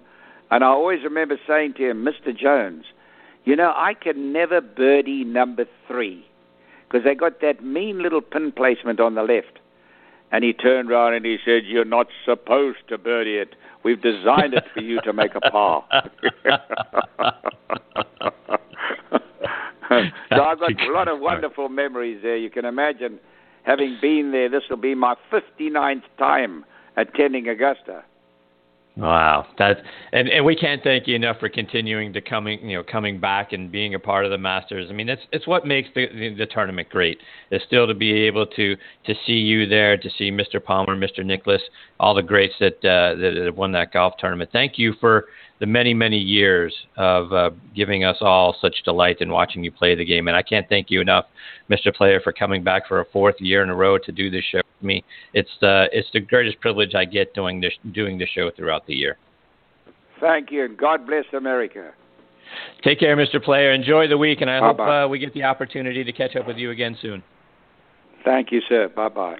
And 0.49 0.63
I 0.63 0.67
always 0.67 1.03
remember 1.03 1.37
saying 1.47 1.73
to 1.77 1.89
him, 1.89 2.05
Mr. 2.05 2.35
Jones, 2.35 2.85
you 3.43 3.55
know, 3.55 3.73
I 3.75 3.93
can 3.93 4.31
never 4.31 4.61
birdie 4.61 5.23
number 5.23 5.65
three 5.87 6.25
because 6.87 7.03
they 7.03 7.15
got 7.15 7.41
that 7.41 7.63
mean 7.63 8.01
little 8.01 8.21
pin 8.21 8.51
placement 8.51 8.99
on 8.99 9.15
the 9.15 9.23
left. 9.23 9.59
And 10.31 10.43
he 10.43 10.53
turned 10.53 10.91
around 10.91 11.13
and 11.13 11.25
he 11.25 11.37
said, 11.43 11.63
You're 11.65 11.85
not 11.85 12.07
supposed 12.25 12.87
to 12.89 12.97
birdie 12.97 13.37
it. 13.37 13.55
We've 13.83 14.01
designed 14.01 14.53
it 14.53 14.63
for 14.73 14.81
you 14.81 15.01
to 15.01 15.13
make 15.13 15.35
a 15.35 15.41
par. 15.41 15.85
so 19.89 20.43
I've 20.43 20.59
got 20.59 20.81
a 20.81 20.91
lot 20.91 21.07
of 21.07 21.19
wonderful 21.21 21.69
memories 21.69 22.21
there. 22.23 22.37
You 22.37 22.49
can 22.49 22.65
imagine 22.65 23.19
having 23.63 23.97
been 24.01 24.31
there. 24.31 24.49
This 24.49 24.63
will 24.69 24.77
be 24.77 24.95
my 24.95 25.15
59th 25.31 26.03
time 26.17 26.65
attending 26.95 27.47
Augusta. 27.47 28.03
Wow, 28.95 29.47
that 29.57 29.77
and 30.11 30.29
and 30.29 30.45
we 30.45 30.55
can't 30.55 30.83
thank 30.83 31.07
you 31.07 31.15
enough 31.15 31.39
for 31.39 31.49
continuing 31.49 32.13
to 32.13 32.21
coming 32.21 32.59
you 32.69 32.77
know 32.77 32.83
coming 32.83 33.19
back 33.19 33.51
and 33.51 33.71
being 33.71 33.95
a 33.95 33.99
part 33.99 34.23
of 34.23 34.29
the 34.29 34.37
Masters. 34.37 34.87
I 34.91 34.93
mean, 34.93 35.09
it's 35.09 35.23
it's 35.31 35.47
what 35.47 35.65
makes 35.65 35.89
the 35.95 36.05
the, 36.13 36.35
the 36.35 36.45
tournament 36.45 36.89
great. 36.89 37.17
Is 37.49 37.63
still 37.65 37.87
to 37.87 37.95
be 37.95 38.11
able 38.11 38.45
to 38.45 38.75
to 38.75 39.15
see 39.25 39.33
you 39.33 39.65
there, 39.67 39.97
to 39.97 40.09
see 40.15 40.29
Mr. 40.29 40.63
Palmer, 40.63 40.95
Mr. 40.95 41.25
Nicklaus, 41.25 41.61
all 41.99 42.13
the 42.13 42.21
greats 42.21 42.53
that 42.59 42.75
uh, 42.85 43.15
that 43.19 43.41
have 43.43 43.57
won 43.57 43.71
that 43.71 43.91
golf 43.91 44.13
tournament. 44.19 44.51
Thank 44.53 44.77
you 44.77 44.93
for 44.99 45.25
the 45.63 45.67
many 45.67 45.93
many 45.93 46.17
years 46.17 46.75
of 46.97 47.31
uh, 47.31 47.49
giving 47.73 48.03
us 48.03 48.17
all 48.19 48.53
such 48.59 48.75
delight 48.83 49.21
in 49.21 49.29
watching 49.29 49.63
you 49.63 49.71
play 49.71 49.95
the 49.95 50.03
game. 50.03 50.27
And 50.27 50.35
I 50.35 50.41
can't 50.41 50.67
thank 50.67 50.91
you 50.91 50.99
enough, 50.99 51.23
Mr. 51.71 51.95
Player, 51.95 52.19
for 52.19 52.33
coming 52.33 52.65
back 52.65 52.85
for 52.85 52.99
a 52.99 53.05
fourth 53.13 53.35
year 53.39 53.63
in 53.63 53.69
a 53.69 53.75
row 53.75 53.97
to 53.97 54.11
do 54.11 54.29
this 54.29 54.43
show 54.43 54.57
with 54.57 54.85
me. 54.85 55.05
It's 55.33 55.49
the 55.61 55.87
it's 55.93 56.09
the 56.11 56.19
greatest 56.19 56.59
privilege 56.59 56.95
I 56.95 57.05
get 57.05 57.33
doing 57.33 57.61
this 57.61 57.71
doing 57.93 58.17
the 58.17 58.25
show 58.25 58.51
throughout 58.51 58.85
the 58.87 58.93
year. 58.93 59.17
Thank 60.19 60.51
you, 60.51 60.65
and 60.65 60.77
God 60.77 61.07
bless 61.07 61.23
America. 61.31 61.93
Take 62.83 62.99
care, 62.99 63.15
Mr. 63.15 63.41
Player. 63.41 63.71
Enjoy 63.71 64.09
the 64.09 64.17
week, 64.17 64.41
and 64.41 64.49
I 64.49 64.59
Bye-bye. 64.59 64.83
hope 64.83 65.05
uh, 65.05 65.07
we 65.09 65.17
get 65.17 65.33
the 65.33 65.43
opportunity 65.43 66.03
to 66.03 66.11
catch 66.11 66.35
up 66.35 66.45
with 66.45 66.57
you 66.57 66.71
again 66.71 66.97
soon. 67.01 67.23
Thank 68.25 68.51
you, 68.51 68.59
sir. 68.67 68.89
Bye 68.93 69.07
bye. 69.07 69.37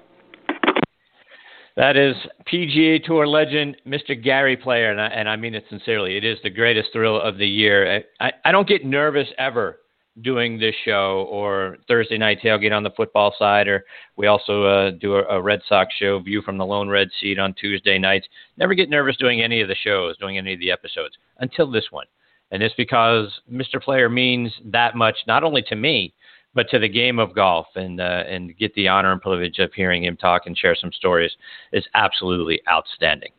That 1.76 1.96
is 1.96 2.14
PGA 2.46 3.02
Tour 3.02 3.26
legend, 3.26 3.76
Mr. 3.86 4.20
Gary 4.20 4.56
Player, 4.56 4.92
and 4.92 5.00
I, 5.00 5.06
and 5.06 5.28
I 5.28 5.34
mean 5.34 5.56
it 5.56 5.64
sincerely. 5.68 6.16
It 6.16 6.24
is 6.24 6.38
the 6.42 6.50
greatest 6.50 6.90
thrill 6.92 7.20
of 7.20 7.36
the 7.36 7.48
year. 7.48 8.04
I, 8.20 8.32
I 8.44 8.52
don't 8.52 8.68
get 8.68 8.84
nervous 8.84 9.28
ever 9.38 9.80
doing 10.22 10.58
this 10.58 10.74
show 10.84 11.26
or 11.28 11.78
Thursday 11.88 12.16
night 12.16 12.38
tailgate 12.40 12.72
on 12.72 12.84
the 12.84 12.92
football 12.96 13.34
side, 13.36 13.66
or 13.66 13.84
we 14.16 14.28
also 14.28 14.62
uh, 14.62 14.90
do 14.92 15.16
a, 15.16 15.24
a, 15.24 15.42
Red 15.42 15.60
Sox 15.68 15.92
show, 15.96 16.20
View 16.20 16.40
from 16.42 16.56
the 16.56 16.64
Lone 16.64 16.88
Red 16.88 17.08
Seat 17.20 17.40
on 17.40 17.52
Tuesday 17.54 17.98
nights. 17.98 18.28
Never 18.56 18.74
get 18.74 18.88
nervous 18.88 19.16
doing 19.16 19.42
any 19.42 19.60
of 19.60 19.66
the 19.66 19.74
shows, 19.74 20.16
doing 20.18 20.38
any 20.38 20.54
of 20.54 20.60
the 20.60 20.70
episodes 20.70 21.16
until 21.38 21.68
this 21.68 21.86
one. 21.90 22.06
And 22.52 22.62
it's 22.62 22.74
because 22.76 23.32
Mr. 23.50 23.82
Player 23.82 24.08
means 24.08 24.52
that 24.66 24.94
much, 24.94 25.16
not 25.26 25.42
only 25.42 25.62
to 25.62 25.74
me, 25.74 26.13
but 26.54 26.68
to 26.70 26.78
the 26.78 26.88
game 26.88 27.18
of 27.18 27.34
golf 27.34 27.66
and 27.74 28.00
uh, 28.00 28.24
and 28.28 28.56
get 28.58 28.74
the 28.74 28.88
honor 28.88 29.12
and 29.12 29.20
privilege 29.20 29.58
of 29.58 29.72
hearing 29.74 30.04
him 30.04 30.16
talk 30.16 30.42
and 30.46 30.56
share 30.56 30.76
some 30.80 30.92
stories 30.92 31.32
is 31.72 31.84
absolutely 31.94 32.60
outstanding. 32.70 33.30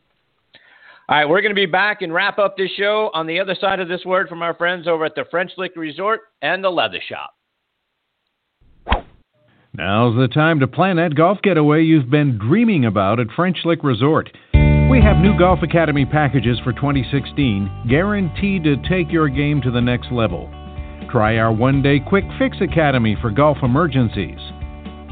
All 1.08 1.16
right, 1.16 1.24
we're 1.24 1.40
going 1.40 1.54
to 1.54 1.54
be 1.54 1.66
back 1.66 2.02
and 2.02 2.12
wrap 2.12 2.38
up 2.38 2.56
this 2.56 2.70
show 2.76 3.10
on 3.14 3.28
the 3.28 3.38
other 3.38 3.54
side 3.60 3.78
of 3.78 3.86
this 3.86 4.04
word 4.04 4.28
from 4.28 4.42
our 4.42 4.54
friends 4.54 4.88
over 4.88 5.04
at 5.04 5.14
the 5.14 5.24
French 5.30 5.52
Lick 5.56 5.72
Resort 5.76 6.22
and 6.42 6.64
the 6.64 6.70
Leather 6.70 7.00
Shop. 7.08 7.32
Now's 9.72 10.16
the 10.16 10.26
time 10.26 10.58
to 10.60 10.66
plan 10.66 10.96
that 10.96 11.14
golf 11.14 11.38
getaway 11.42 11.82
you've 11.82 12.10
been 12.10 12.38
dreaming 12.38 12.86
about 12.86 13.20
at 13.20 13.26
French 13.36 13.58
Lick 13.64 13.84
Resort. 13.84 14.30
We 14.90 15.02
have 15.02 15.18
new 15.18 15.38
Golf 15.38 15.60
Academy 15.62 16.06
packages 16.06 16.58
for 16.64 16.72
2016, 16.72 17.84
guaranteed 17.88 18.64
to 18.64 18.76
take 18.88 19.12
your 19.12 19.28
game 19.28 19.60
to 19.62 19.70
the 19.70 19.80
next 19.80 20.10
level. 20.10 20.48
Try 21.10 21.38
our 21.38 21.52
one 21.52 21.82
day 21.82 22.00
Quick 22.00 22.24
Fix 22.38 22.56
Academy 22.60 23.16
for 23.20 23.30
golf 23.30 23.58
emergencies. 23.62 24.38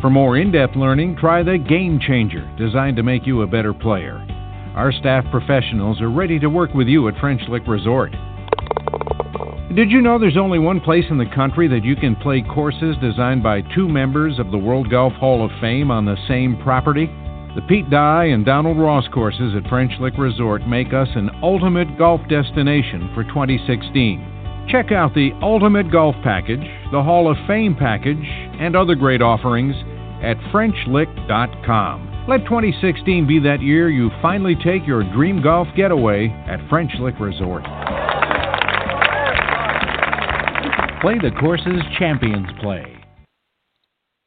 For 0.00 0.10
more 0.10 0.36
in 0.36 0.50
depth 0.50 0.74
learning, 0.74 1.16
try 1.16 1.42
the 1.42 1.56
Game 1.56 2.00
Changer, 2.00 2.50
designed 2.58 2.96
to 2.96 3.02
make 3.02 3.26
you 3.26 3.42
a 3.42 3.46
better 3.46 3.72
player. 3.72 4.26
Our 4.74 4.90
staff 4.90 5.24
professionals 5.30 6.00
are 6.00 6.10
ready 6.10 6.38
to 6.40 6.48
work 6.48 6.74
with 6.74 6.88
you 6.88 7.06
at 7.08 7.18
French 7.20 7.42
Lick 7.48 7.62
Resort. 7.68 8.10
Did 9.74 9.90
you 9.90 10.02
know 10.02 10.18
there's 10.18 10.36
only 10.36 10.58
one 10.58 10.80
place 10.80 11.04
in 11.10 11.18
the 11.18 11.32
country 11.32 11.68
that 11.68 11.84
you 11.84 11.94
can 11.94 12.16
play 12.16 12.42
courses 12.42 12.96
designed 13.00 13.42
by 13.42 13.62
two 13.74 13.88
members 13.88 14.38
of 14.40 14.50
the 14.50 14.58
World 14.58 14.90
Golf 14.90 15.12
Hall 15.14 15.44
of 15.44 15.50
Fame 15.60 15.92
on 15.92 16.04
the 16.04 16.18
same 16.26 16.60
property? 16.62 17.06
The 17.54 17.62
Pete 17.68 17.88
Dye 17.88 18.26
and 18.26 18.44
Donald 18.44 18.78
Ross 18.78 19.06
courses 19.14 19.54
at 19.56 19.68
French 19.68 19.92
Lick 20.00 20.18
Resort 20.18 20.66
make 20.66 20.92
us 20.92 21.08
an 21.14 21.30
ultimate 21.40 21.96
golf 21.96 22.20
destination 22.28 23.10
for 23.14 23.22
2016. 23.22 24.33
Check 24.68 24.92
out 24.92 25.14
the 25.14 25.30
Ultimate 25.42 25.90
Golf 25.92 26.14
Package, 26.24 26.64
the 26.90 27.02
Hall 27.02 27.30
of 27.30 27.36
Fame 27.46 27.76
Package, 27.76 28.24
and 28.60 28.74
other 28.74 28.94
great 28.94 29.22
offerings 29.22 29.74
at 30.22 30.36
FrenchLick.com. 30.52 32.26
Let 32.26 32.44
2016 32.44 33.26
be 33.26 33.38
that 33.40 33.60
year 33.60 33.90
you 33.90 34.10
finally 34.22 34.54
take 34.64 34.86
your 34.86 35.02
dream 35.12 35.42
golf 35.42 35.68
getaway 35.76 36.28
at 36.48 36.66
French 36.70 36.90
Lick 36.98 37.20
Resort. 37.20 37.62
Play 41.02 41.18
the 41.20 41.30
courses 41.38 41.82
champions 41.98 42.48
play. 42.62 42.96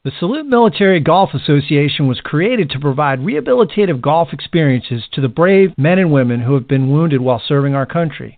The 0.04 0.12
Salute 0.20 0.46
Military 0.46 1.00
Golf 1.00 1.34
Association 1.34 2.08
was 2.08 2.22
created 2.22 2.70
to 2.70 2.80
provide 2.80 3.22
rehabilitative 3.22 4.02
golf 4.02 4.34
experiences 4.34 5.04
to 5.14 5.22
the 5.22 5.28
brave 5.28 5.76
men 5.80 5.98
and 5.98 6.12
women 6.12 6.42
who 6.42 6.54
have 6.54 6.68
been 6.68 6.92
wounded 6.92 7.22
while 7.22 7.42
serving 7.48 7.74
our 7.74 7.88
country. 7.88 8.38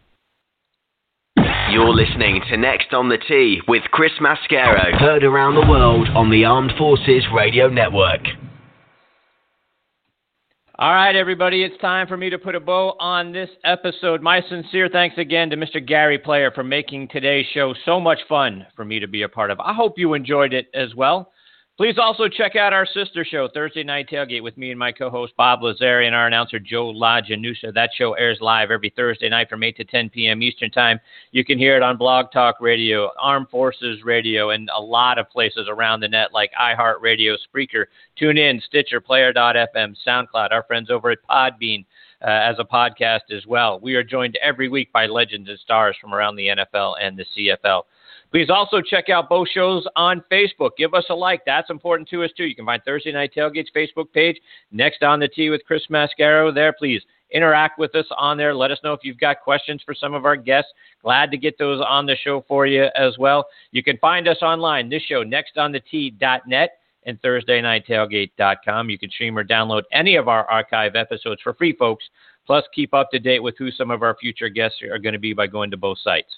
You're 1.71 1.95
listening 1.95 2.41
to 2.49 2.57
Next 2.57 2.91
on 2.91 3.07
the 3.07 3.17
Tee 3.17 3.61
with 3.65 3.83
Chris 3.91 4.11
Mascaro, 4.19 4.99
heard 4.99 5.23
around 5.23 5.55
the 5.55 5.65
world 5.71 6.09
on 6.09 6.29
the 6.29 6.43
Armed 6.43 6.73
Forces 6.77 7.23
Radio 7.33 7.69
Network. 7.69 8.19
All 10.77 10.93
right, 10.93 11.15
everybody, 11.15 11.63
it's 11.63 11.79
time 11.79 12.07
for 12.07 12.17
me 12.17 12.29
to 12.29 12.37
put 12.37 12.55
a 12.55 12.59
bow 12.59 12.97
on 12.99 13.31
this 13.31 13.49
episode. 13.63 14.21
My 14.21 14.41
sincere 14.49 14.89
thanks 14.91 15.17
again 15.17 15.49
to 15.51 15.55
Mr. 15.55 15.85
Gary 15.85 16.17
Player 16.17 16.51
for 16.51 16.61
making 16.61 17.07
today's 17.07 17.45
show 17.53 17.73
so 17.85 18.01
much 18.01 18.19
fun 18.27 18.67
for 18.75 18.83
me 18.83 18.99
to 18.99 19.07
be 19.07 19.21
a 19.21 19.29
part 19.29 19.49
of. 19.49 19.57
I 19.61 19.73
hope 19.73 19.93
you 19.97 20.13
enjoyed 20.13 20.53
it 20.53 20.67
as 20.73 20.93
well. 20.93 21.31
Please 21.81 21.97
also 21.97 22.27
check 22.27 22.55
out 22.55 22.73
our 22.73 22.85
sister 22.85 23.25
show, 23.25 23.47
Thursday 23.51 23.81
Night 23.81 24.07
Tailgate, 24.07 24.43
with 24.43 24.55
me 24.55 24.69
and 24.69 24.77
my 24.77 24.91
co 24.91 25.09
host 25.09 25.33
Bob 25.35 25.61
Lazari 25.61 26.05
and 26.05 26.13
our 26.13 26.27
announcer 26.27 26.59
Joe 26.59 26.93
LaGenusa. 26.93 27.73
That 27.73 27.89
show 27.97 28.13
airs 28.13 28.37
live 28.39 28.69
every 28.69 28.93
Thursday 28.95 29.29
night 29.29 29.49
from 29.49 29.63
8 29.63 29.77
to 29.77 29.83
10 29.83 30.11
p.m. 30.11 30.43
Eastern 30.43 30.69
Time. 30.69 30.99
You 31.31 31.43
can 31.43 31.57
hear 31.57 31.75
it 31.75 31.81
on 31.81 31.97
Blog 31.97 32.31
Talk 32.31 32.61
Radio, 32.61 33.09
Armed 33.19 33.49
Forces 33.49 34.03
Radio, 34.03 34.51
and 34.51 34.69
a 34.77 34.79
lot 34.79 35.17
of 35.17 35.27
places 35.31 35.65
around 35.67 36.01
the 36.01 36.07
net 36.07 36.31
like 36.31 36.51
iHeartRadio, 36.53 37.35
Spreaker, 37.51 37.85
TuneIn, 38.21 38.61
Stitcher, 38.61 39.01
Player.fm, 39.01 39.95
SoundCloud, 40.07 40.51
our 40.51 40.61
friends 40.67 40.91
over 40.91 41.09
at 41.09 41.17
Podbean. 41.27 41.83
Uh, 42.23 42.27
as 42.29 42.57
a 42.59 42.63
podcast 42.63 43.35
as 43.35 43.47
well. 43.47 43.79
We 43.79 43.95
are 43.95 44.03
joined 44.03 44.37
every 44.43 44.69
week 44.69 44.93
by 44.93 45.07
legends 45.07 45.49
and 45.49 45.57
stars 45.57 45.95
from 45.99 46.13
around 46.13 46.35
the 46.35 46.49
NFL 46.49 46.97
and 47.01 47.17
the 47.17 47.25
CFL. 47.35 47.81
Please 48.31 48.49
also 48.49 48.81
check 48.81 49.09
out 49.09 49.27
both 49.27 49.49
shows 49.49 49.85
on 49.95 50.23
Facebook. 50.31 50.71
Give 50.77 50.93
us 50.93 51.03
a 51.09 51.13
like. 51.13 51.41
That's 51.45 51.69
important 51.69 52.07
to 52.09 52.23
us, 52.23 52.31
too. 52.35 52.45
You 52.45 52.55
can 52.55 52.65
find 52.65 52.81
Thursday 52.83 53.11
Night 53.11 53.33
Tailgate's 53.35 53.71
Facebook 53.75 54.11
page, 54.13 54.39
Next 54.71 55.03
on 55.03 55.19
the 55.19 55.27
Tee 55.27 55.49
with 55.49 55.65
Chris 55.65 55.83
Mascaro 55.89 56.53
there. 56.53 56.71
Please 56.71 57.01
interact 57.31 57.77
with 57.77 57.93
us 57.95 58.05
on 58.17 58.37
there. 58.37 58.53
Let 58.53 58.71
us 58.71 58.79
know 58.83 58.93
if 58.93 59.01
you've 59.03 59.19
got 59.19 59.41
questions 59.41 59.81
for 59.85 59.93
some 59.93 60.13
of 60.13 60.25
our 60.25 60.35
guests. 60.35 60.71
Glad 61.01 61.31
to 61.31 61.37
get 61.37 61.57
those 61.57 61.81
on 61.85 62.05
the 62.05 62.15
show 62.15 62.45
for 62.47 62.65
you 62.65 62.87
as 62.95 63.17
well. 63.17 63.47
You 63.71 63.83
can 63.83 63.97
find 63.97 64.27
us 64.27 64.41
online, 64.41 64.89
this 64.89 65.03
show, 65.03 65.23
nextonthetee.net 65.23 66.77
and 67.05 67.21
ThursdayNightTailgate.com. 67.21 68.89
You 68.89 68.99
can 68.99 69.09
stream 69.09 69.37
or 69.37 69.43
download 69.43 69.83
any 69.91 70.15
of 70.15 70.27
our 70.27 70.49
archive 70.49 70.95
episodes 70.95 71.41
for 71.41 71.53
free, 71.53 71.73
folks. 71.73 72.05
Plus, 72.45 72.63
keep 72.73 72.93
up 72.93 73.11
to 73.11 73.19
date 73.19 73.41
with 73.41 73.57
who 73.57 73.71
some 73.71 73.91
of 73.91 74.03
our 74.03 74.15
future 74.15 74.49
guests 74.49 74.81
are 74.83 74.99
going 74.99 75.13
to 75.13 75.19
be 75.19 75.33
by 75.33 75.47
going 75.47 75.71
to 75.71 75.77
both 75.77 75.97
sites. 76.03 76.37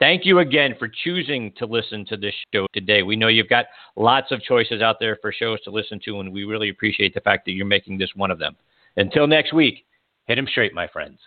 Thank 0.00 0.24
you 0.24 0.38
again 0.38 0.76
for 0.78 0.86
choosing 0.86 1.52
to 1.58 1.66
listen 1.66 2.06
to 2.06 2.16
this 2.16 2.34
show 2.54 2.68
today. 2.72 3.02
We 3.02 3.16
know 3.16 3.26
you've 3.26 3.48
got 3.48 3.66
lots 3.96 4.30
of 4.30 4.40
choices 4.42 4.80
out 4.80 4.98
there 5.00 5.18
for 5.20 5.32
shows 5.32 5.60
to 5.62 5.70
listen 5.70 5.98
to, 6.04 6.20
and 6.20 6.32
we 6.32 6.44
really 6.44 6.68
appreciate 6.68 7.14
the 7.14 7.20
fact 7.20 7.44
that 7.46 7.52
you're 7.52 7.66
making 7.66 7.98
this 7.98 8.10
one 8.14 8.30
of 8.30 8.38
them. 8.38 8.54
Until 8.96 9.26
next 9.26 9.52
week, 9.52 9.86
hit 10.26 10.36
them 10.36 10.46
straight, 10.48 10.72
my 10.72 10.86
friends. 10.86 11.18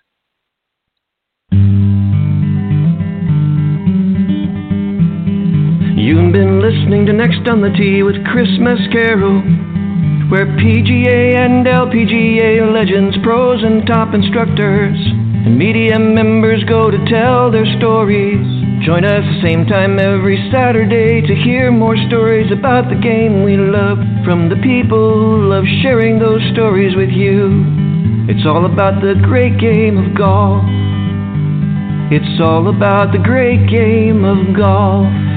You've 5.99 6.31
been 6.31 6.61
listening 6.61 7.05
to 7.07 7.13
Next 7.13 7.47
on 7.49 7.59
the 7.59 7.75
Tee 7.77 8.03
with 8.03 8.25
Chris 8.31 8.47
Mascaro, 8.57 10.31
where 10.31 10.45
PGA 10.45 11.35
and 11.35 11.65
LPGA 11.65 12.73
legends, 12.73 13.17
pros, 13.21 13.61
and 13.63 13.85
top 13.85 14.13
instructors 14.13 14.97
and 15.43 15.57
media 15.57 15.99
members 15.99 16.63
go 16.63 16.89
to 16.89 16.97
tell 17.09 17.51
their 17.51 17.65
stories. 17.77 18.60
Join 18.83 19.05
us 19.05 19.21
the 19.21 19.47
same 19.47 19.67
time 19.67 19.99
every 19.99 20.49
Saturday 20.51 21.21
to 21.21 21.35
hear 21.35 21.71
more 21.71 21.95
stories 22.09 22.51
about 22.51 22.89
the 22.89 22.97
game 22.97 23.43
we 23.43 23.55
love 23.55 23.99
from 24.25 24.49
the 24.49 24.55
people 24.55 25.21
who 25.21 25.49
love 25.49 25.65
sharing 25.83 26.17
those 26.17 26.41
stories 26.51 26.95
with 26.95 27.11
you. 27.13 27.61
It's 28.27 28.41
all 28.43 28.65
about 28.65 28.99
the 29.01 29.13
great 29.21 29.59
game 29.59 30.01
of 30.01 30.17
golf. 30.17 30.65
It's 32.09 32.41
all 32.41 32.73
about 32.73 33.13
the 33.13 33.21
great 33.21 33.69
game 33.69 34.25
of 34.25 34.57
golf. 34.57 35.30